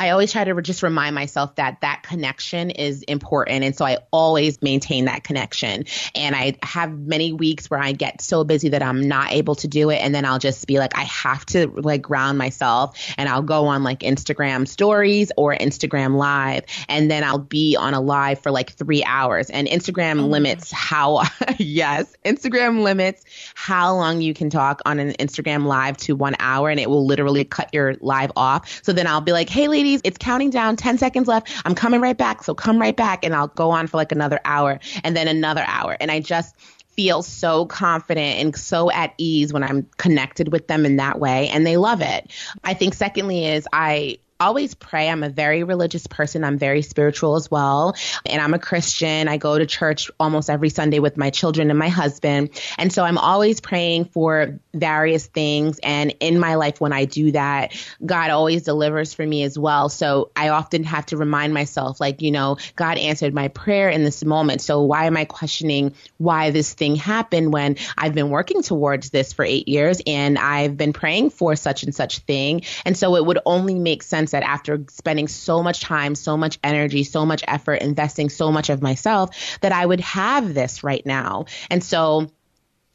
[0.00, 3.64] I always try to just remind myself that that connection is important.
[3.64, 5.86] And so I always maintain that connection.
[6.14, 9.66] And I have many weeks where I get so busy that I'm not able to
[9.66, 9.96] do it.
[9.96, 13.66] And then I'll just be like, I have to like ground myself and I'll go
[13.66, 16.64] on like Instagram stories or Instagram live.
[16.88, 19.50] And then I'll be on a live for like three hours.
[19.50, 21.24] And Instagram oh limits how,
[21.58, 23.24] yes, Instagram limits
[23.56, 26.70] how long you can talk on an Instagram live to one hour.
[26.70, 28.80] And it will literally cut your live off.
[28.84, 31.50] So then I'll be like, hey, ladies, it's counting down 10 seconds left.
[31.64, 32.42] I'm coming right back.
[32.42, 35.64] So come right back and I'll go on for like another hour and then another
[35.66, 35.96] hour.
[36.00, 36.54] And I just
[36.98, 41.48] feel so confident and so at ease when I'm connected with them in that way.
[41.48, 42.32] And they love it.
[42.64, 45.08] I think secondly is I always pray.
[45.08, 46.44] I'm a very religious person.
[46.44, 47.96] I'm very spiritual as well.
[48.24, 49.26] And I'm a Christian.
[49.26, 52.50] I go to church almost every Sunday with my children and my husband.
[52.78, 55.80] And so I'm always praying for various things.
[55.82, 57.74] And in my life, when I do that,
[58.04, 59.88] God always delivers for me as well.
[59.88, 64.04] So I often have to remind myself, like, you know, God answered my prayer in
[64.04, 64.60] this moment.
[64.60, 69.32] So why am I questioning why this thing happened when I've been working towards this
[69.32, 72.62] for eight years and I've been praying for such and such thing?
[72.84, 76.58] And so it would only make sense that after spending so much time, so much
[76.62, 81.04] energy, so much effort, investing so much of myself, that I would have this right
[81.04, 81.46] now.
[81.70, 82.30] And so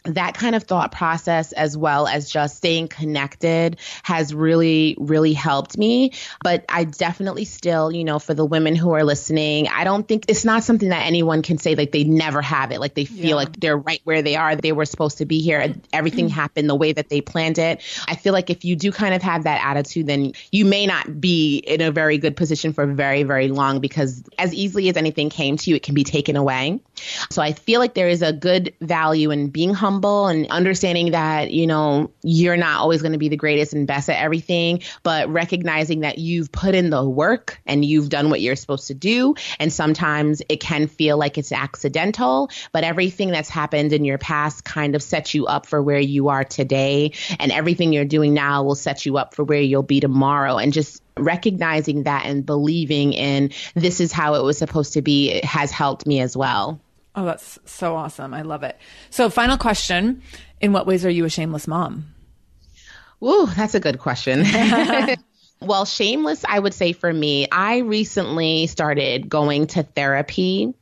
[0.06, 5.78] that kind of thought process as well as just staying connected has really really helped
[5.78, 6.12] me
[6.44, 10.26] but i definitely still you know for the women who are listening i don't think
[10.28, 13.30] it's not something that anyone can say like they never have it like they feel
[13.30, 13.36] yeah.
[13.36, 16.36] like they're right where they are they were supposed to be here everything mm-hmm.
[16.36, 19.22] happened the way that they planned it i feel like if you do kind of
[19.22, 23.24] have that attitude then you may not be in a very good position for very
[23.24, 26.78] very long because as easily as anything came to you it can be taken away
[27.30, 31.12] so i feel like there is a good value in being humble humble and understanding
[31.12, 34.82] that, you know, you're not always going to be the greatest and best at everything,
[35.04, 38.96] but recognizing that you've put in the work and you've done what you're supposed to
[38.96, 39.36] do.
[39.60, 44.64] And sometimes it can feel like it's accidental, but everything that's happened in your past
[44.66, 47.12] kind of sets you up for where you are today.
[47.40, 50.58] And everything you're doing now will set you up for where you'll be tomorrow.
[50.58, 55.40] And just recognizing that and believing in this is how it was supposed to be
[55.44, 56.82] has helped me as well.
[57.16, 58.34] Oh, that's so awesome.
[58.34, 58.78] I love it.
[59.10, 60.22] So, final question
[60.62, 62.06] In what ways are you a shameless mom?
[63.24, 64.44] Ooh, that's a good question.
[65.62, 70.74] well, shameless, I would say for me, I recently started going to therapy.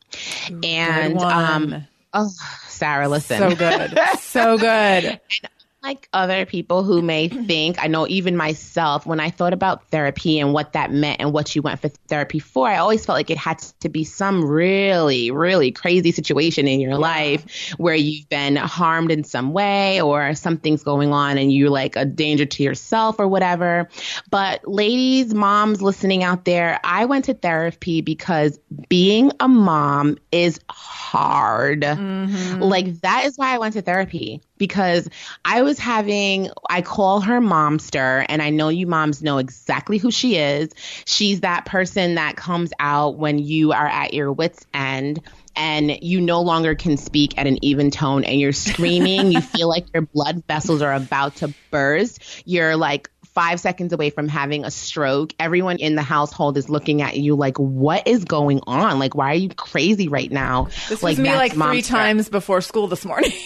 [0.63, 2.29] And, um, oh,
[2.67, 3.38] Sarah, listen.
[3.38, 3.99] So good.
[4.19, 5.19] so good
[5.84, 10.39] like other people who may think, I know even myself, when I thought about therapy
[10.39, 13.29] and what that meant and what you went for therapy for, I always felt like
[13.29, 18.55] it had to be some really, really crazy situation in your life where you've been
[18.55, 23.19] harmed in some way or something's going on and you're like a danger to yourself
[23.19, 23.89] or whatever.
[24.29, 30.59] But ladies, moms listening out there, I went to therapy because being a mom is
[30.69, 31.82] hard.
[31.82, 32.61] Mm-hmm.
[32.61, 35.09] Like that is why I went to therapy because
[35.43, 40.12] I was having, I call her momster, and I know you moms know exactly who
[40.12, 40.70] she is.
[41.05, 45.20] She's that person that comes out when you are at your wits' end
[45.55, 49.32] and you no longer can speak at an even tone and you're screaming.
[49.32, 52.43] you feel like your blood vessels are about to burst.
[52.45, 55.34] You're like five seconds away from having a stroke.
[55.39, 58.99] Everyone in the household is looking at you like, what is going on?
[58.99, 60.65] Like, why are you crazy right now?
[60.89, 63.32] This like, was me like three times before school this morning.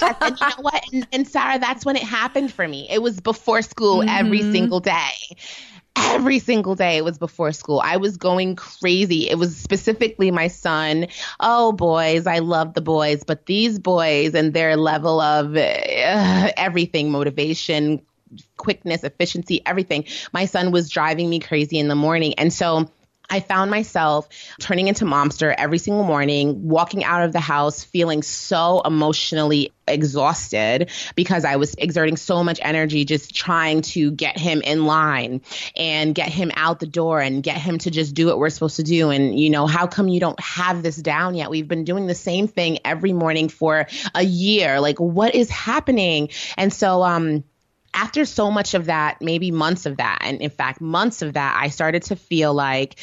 [0.00, 0.84] Yes, and you know what?
[0.92, 2.86] And, and Sarah, that's when it happened for me.
[2.90, 5.12] It was before school every single day.
[5.96, 7.80] Every single day it was before school.
[7.84, 9.28] I was going crazy.
[9.28, 11.06] It was specifically my son.
[11.40, 17.10] Oh, boys, I love the boys, but these boys and their level of uh, everything
[17.10, 18.00] motivation,
[18.56, 20.04] quickness, efficiency, everything.
[20.32, 22.34] My son was driving me crazy in the morning.
[22.34, 22.90] And so
[23.30, 24.28] I found myself
[24.58, 30.90] turning into momster every single morning, walking out of the house feeling so emotionally exhausted
[31.14, 35.42] because I was exerting so much energy just trying to get him in line
[35.76, 38.76] and get him out the door and get him to just do what we're supposed
[38.76, 39.10] to do.
[39.10, 41.50] And, you know, how come you don't have this down yet?
[41.50, 44.80] We've been doing the same thing every morning for a year.
[44.80, 46.30] Like, what is happening?
[46.56, 47.44] And so, um,
[47.94, 51.58] after so much of that, maybe months of that, and in fact, months of that,
[51.60, 52.96] I started to feel like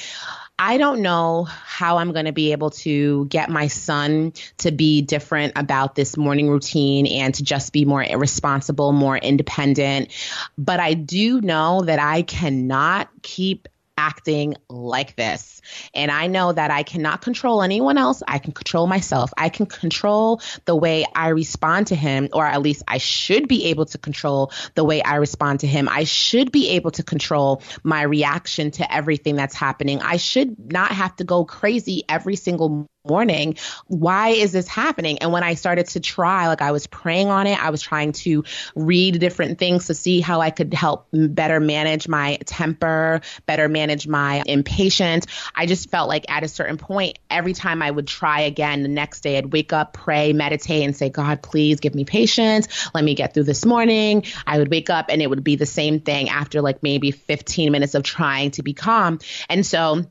[0.59, 5.03] I don't know how I'm going to be able to get my son to be
[5.03, 10.11] different about this morning routine and to just be more responsible, more independent.
[10.57, 13.67] But I do know that I cannot keep
[13.97, 15.61] acting like this.
[15.93, 18.23] And I know that I cannot control anyone else.
[18.27, 19.31] I can control myself.
[19.37, 23.65] I can control the way I respond to him, or at least I should be
[23.65, 25.89] able to control the way I respond to him.
[25.89, 30.01] I should be able to control my reaction to everything that's happening.
[30.01, 33.55] I should not have to go crazy every single morning.
[33.87, 35.19] Why is this happening?
[35.19, 38.11] And when I started to try, like I was praying on it, I was trying
[38.13, 38.43] to
[38.75, 44.07] read different things to see how I could help better manage my temper, better manage
[44.07, 45.25] my impatience.
[45.55, 48.89] I just felt like at a certain point, every time I would try again, the
[48.89, 52.67] next day I'd wake up, pray, meditate, and say, God, please give me patience.
[52.93, 54.23] Let me get through this morning.
[54.45, 57.71] I would wake up and it would be the same thing after like maybe 15
[57.71, 59.19] minutes of trying to be calm.
[59.49, 60.05] And so,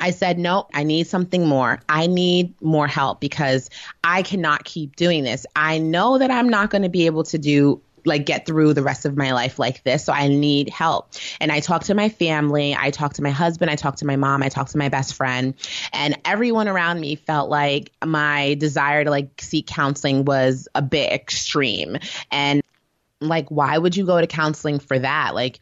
[0.00, 1.80] I said, no, I need something more.
[1.88, 3.70] I need more help because
[4.02, 5.46] I cannot keep doing this.
[5.54, 8.82] I know that I'm not going to be able to do like get through the
[8.82, 10.04] rest of my life like this.
[10.04, 11.12] So I need help.
[11.40, 14.16] And I talked to my family, I talked to my husband, I talked to my
[14.16, 15.54] mom, I talked to my best friend,
[15.92, 21.12] and everyone around me felt like my desire to like seek counseling was a bit
[21.12, 21.98] extreme.
[22.30, 22.62] And
[23.20, 25.34] like why would you go to counseling for that?
[25.34, 25.58] Like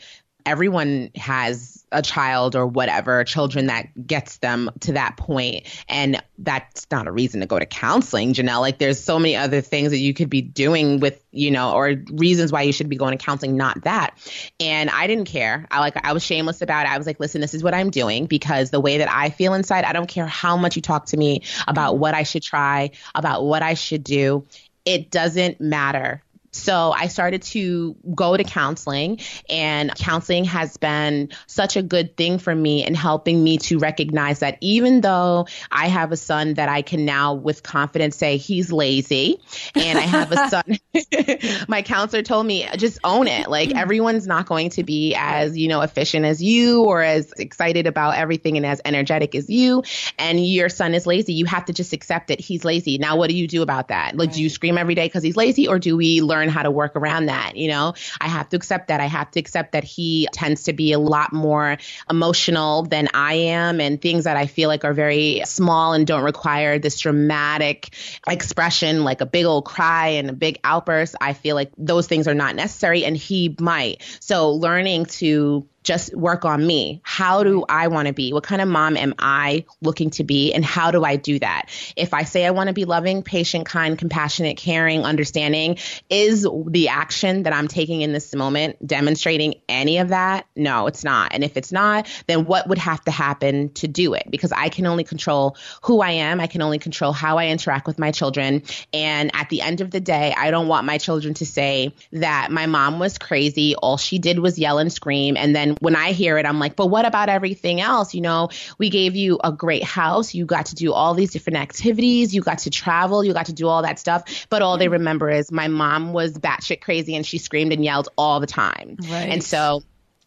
[0.48, 5.66] everyone has a child or whatever, children that gets them to that point.
[5.88, 8.60] And that's not a reason to go to counseling, Jenell.
[8.60, 11.96] Like there's so many other things that you could be doing with, you know, or
[12.12, 14.16] reasons why you should be going to counseling, not that.
[14.58, 15.66] And I didn't care.
[15.70, 16.92] I like I was shameless about it.
[16.92, 19.52] I was like, listen, this is what I'm doing because the way that I feel
[19.52, 22.90] inside, I don't care how much you talk to me about what I should try,
[23.14, 24.46] about what I should do.
[24.84, 31.76] It doesn't matter so I started to go to counseling, and counseling has been such
[31.76, 36.10] a good thing for me in helping me to recognize that even though I have
[36.10, 39.40] a son that I can now with confidence say he's lazy,
[39.74, 43.48] and I have a son, my counselor told me just own it.
[43.48, 43.78] Like mm-hmm.
[43.78, 48.16] everyone's not going to be as, you know, efficient as you or as excited about
[48.16, 49.82] everything and as energetic as you,
[50.18, 51.34] and your son is lazy.
[51.34, 52.40] You have to just accept it.
[52.40, 52.96] He's lazy.
[52.96, 54.16] Now, what do you do about that?
[54.16, 56.37] Like, do you scream every day because he's lazy, or do we learn?
[56.38, 57.56] Learn how to work around that.
[57.56, 59.00] You know, I have to accept that.
[59.00, 61.78] I have to accept that he tends to be a lot more
[62.08, 66.24] emotional than I am and things that I feel like are very small and don't
[66.24, 67.94] require this dramatic
[68.28, 71.16] expression like a big old cry and a big outburst.
[71.20, 74.02] I feel like those things are not necessary and he might.
[74.20, 77.00] So learning to just work on me.
[77.02, 78.34] How do I want to be?
[78.34, 80.52] What kind of mom am I looking to be?
[80.52, 81.70] And how do I do that?
[81.96, 85.78] If I say I want to be loving, patient, kind, compassionate, caring, understanding,
[86.10, 90.46] is the action that I'm taking in this moment demonstrating any of that?
[90.54, 91.32] No, it's not.
[91.32, 94.24] And if it's not, then what would have to happen to do it?
[94.28, 96.38] Because I can only control who I am.
[96.38, 98.62] I can only control how I interact with my children.
[98.92, 102.50] And at the end of the day, I don't want my children to say that
[102.50, 103.74] my mom was crazy.
[103.74, 105.38] All she did was yell and scream.
[105.38, 108.14] And then when I hear it, I'm like, but what about everything else?
[108.14, 110.34] You know, we gave you a great house.
[110.34, 112.34] You got to do all these different activities.
[112.34, 113.24] You got to travel.
[113.24, 114.46] You got to do all that stuff.
[114.50, 114.92] But all they mm-hmm.
[114.94, 118.96] remember is my mom was batshit crazy and she screamed and yelled all the time.
[119.08, 119.28] Right.
[119.28, 119.82] And so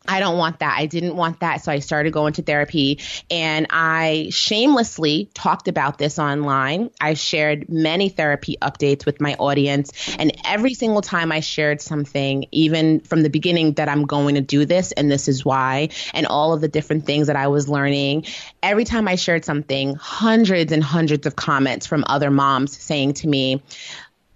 [0.08, 0.76] I don't want that.
[0.78, 1.64] I didn't want that.
[1.64, 2.99] So I started going to therapy
[3.30, 6.89] and I shamelessly talked about this online.
[6.99, 9.91] I shared many therapy updates with my audience.
[10.18, 14.41] And every single time I shared something, even from the beginning, that I'm going to
[14.41, 17.70] do this and this is why, and all of the different things that I was
[17.70, 18.26] learning,
[18.64, 23.28] every time I shared something, hundreds and hundreds of comments from other moms saying to
[23.28, 23.62] me,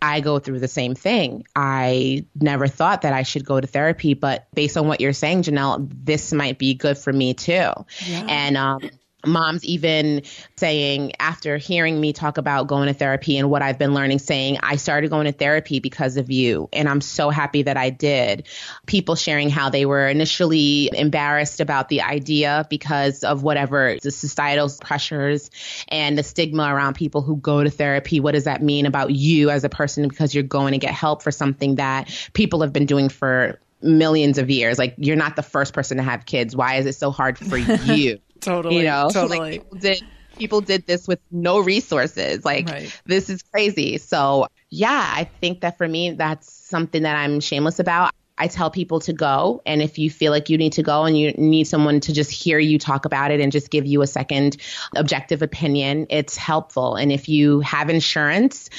[0.06, 1.48] I go through the same thing.
[1.56, 5.44] I never thought that I should go to therapy, but based on what you're saying,
[5.44, 7.72] Jenell, this might be good for me too.
[8.06, 8.26] Yeah.
[8.28, 8.82] And um,
[9.28, 10.22] moms even
[10.58, 14.60] saying after hearing me talk about going to therapy and what I've been learning saying
[14.64, 18.48] I started going to therapy because of you and I'm so happy that I did.
[18.86, 24.70] People sharing how they were initially embarrassed about the idea because of whatever the societal
[24.82, 25.50] pressures
[25.90, 28.20] and the stigma around people who go to therapy.
[28.20, 31.24] What does that mean about you as a person because you're going to get help
[31.24, 34.78] for something that people have been doing for millions of years.
[34.78, 36.56] Like you're not the first person to have kids.
[36.56, 38.20] Why is it so hard for you?
[38.46, 38.78] Totally.
[38.78, 39.40] You know, totally.
[39.40, 40.04] Like people did
[40.38, 42.46] people did this with no resources.
[42.46, 43.02] Like right.
[43.06, 43.98] this is crazy.
[43.98, 48.14] So yeah, I think that for me that's something that I'm shameless about.
[48.38, 49.62] I tell people to go.
[49.66, 52.32] And if you feel like you need to go and you need someone to just
[52.32, 54.58] hear you talk about it and just give you a second
[54.96, 56.96] objective opinion, it's helpful.
[56.96, 58.70] And if you have insurance,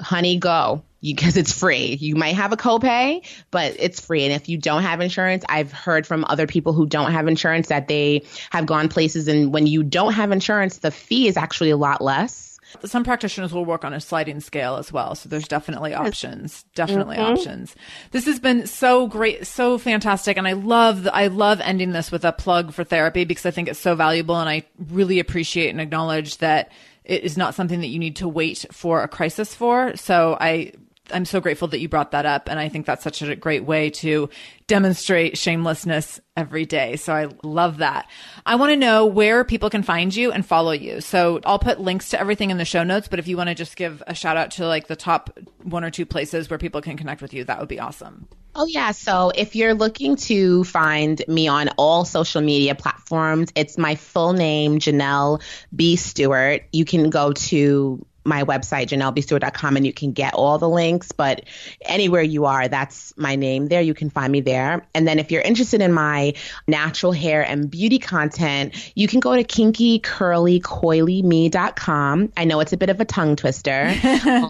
[0.00, 1.96] honey, go because it's free.
[2.00, 4.24] You might have a copay, but it's free.
[4.24, 7.68] And if you don't have insurance, I've heard from other people who don't have insurance
[7.68, 11.70] that they have gone places and when you don't have insurance, the fee is actually
[11.70, 12.48] a lot less.
[12.84, 15.14] Some practitioners will work on a sliding scale as well.
[15.14, 16.64] So there's definitely options.
[16.74, 17.32] Definitely mm-hmm.
[17.32, 17.74] options.
[18.10, 20.36] This has been so great, so fantastic.
[20.36, 23.52] And I love, the, I love ending this with a plug for therapy because I
[23.52, 24.38] think it's so valuable.
[24.38, 26.70] And I really appreciate and acknowledge that
[27.04, 29.96] it is not something that you need to wait for a crisis for.
[29.96, 30.72] So I
[31.12, 32.48] I'm so grateful that you brought that up.
[32.48, 34.28] And I think that's such a great way to
[34.66, 36.96] demonstrate shamelessness every day.
[36.96, 38.08] So I love that.
[38.44, 41.00] I want to know where people can find you and follow you.
[41.00, 43.54] So I'll put links to everything in the show notes, but if you want to
[43.54, 46.80] just give a shout out to like the top one or two places where people
[46.82, 48.28] can connect with you, that would be awesome.
[48.54, 48.90] Oh, yeah.
[48.90, 54.32] So if you're looking to find me on all social media platforms, it's my full
[54.32, 55.40] name, Jenell
[55.74, 55.96] B.
[55.96, 56.62] Stewart.
[56.72, 61.12] You can go to my website, jenellbstewart.com, and you can get all the links.
[61.12, 61.44] But
[61.82, 63.82] anywhere you are, that's my name there.
[63.82, 64.86] You can find me there.
[64.94, 66.34] And then if you're interested in my
[66.66, 72.32] natural hair and beauty content, you can go to kinkycurlycoilyme.com.
[72.36, 73.94] I know it's a bit of a tongue twister.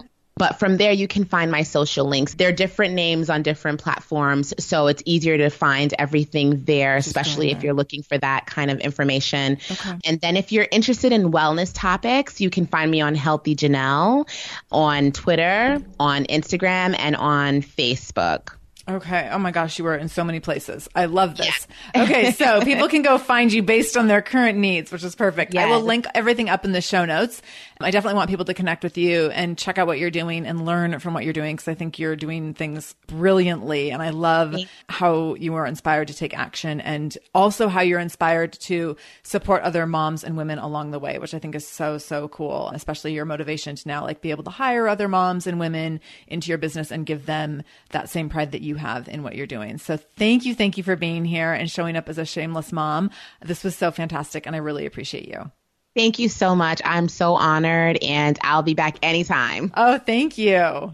[0.39, 2.33] But from there, you can find my social links.
[2.33, 4.53] They're different names on different platforms.
[4.57, 8.79] So it's easier to find everything there, especially if you're looking for that kind of
[8.79, 9.57] information.
[9.69, 9.99] Okay.
[10.05, 14.29] And then if you're interested in wellness topics, you can find me on Healthy Jenell
[14.71, 18.53] on Twitter, on Instagram, and on Facebook.
[18.89, 19.29] Okay.
[19.31, 20.87] Oh my gosh, you were in so many places.
[20.95, 21.67] I love this.
[21.95, 22.03] Yeah.
[22.03, 25.53] okay, so people can go find you based on their current needs, which is perfect.
[25.53, 25.65] Yes.
[25.65, 27.41] I will link everything up in the show notes.
[27.81, 30.65] I definitely want people to connect with you and check out what you're doing and
[30.65, 33.91] learn from what you're doing because I think you're doing things brilliantly.
[33.91, 34.53] And I love
[34.89, 39.85] how you are inspired to take action and also how you're inspired to support other
[39.85, 42.69] moms and women along the way, which I think is so, so cool.
[42.73, 46.49] Especially your motivation to now like be able to hire other moms and women into
[46.49, 49.77] your business and give them that same pride that you have in what you're doing.
[49.77, 50.55] So thank you.
[50.55, 53.11] Thank you for being here and showing up as a shameless mom.
[53.41, 55.51] This was so fantastic and I really appreciate you.
[55.95, 56.81] Thank you so much.
[56.85, 59.73] I'm so honored, and I'll be back anytime.
[59.75, 60.93] Oh, thank you.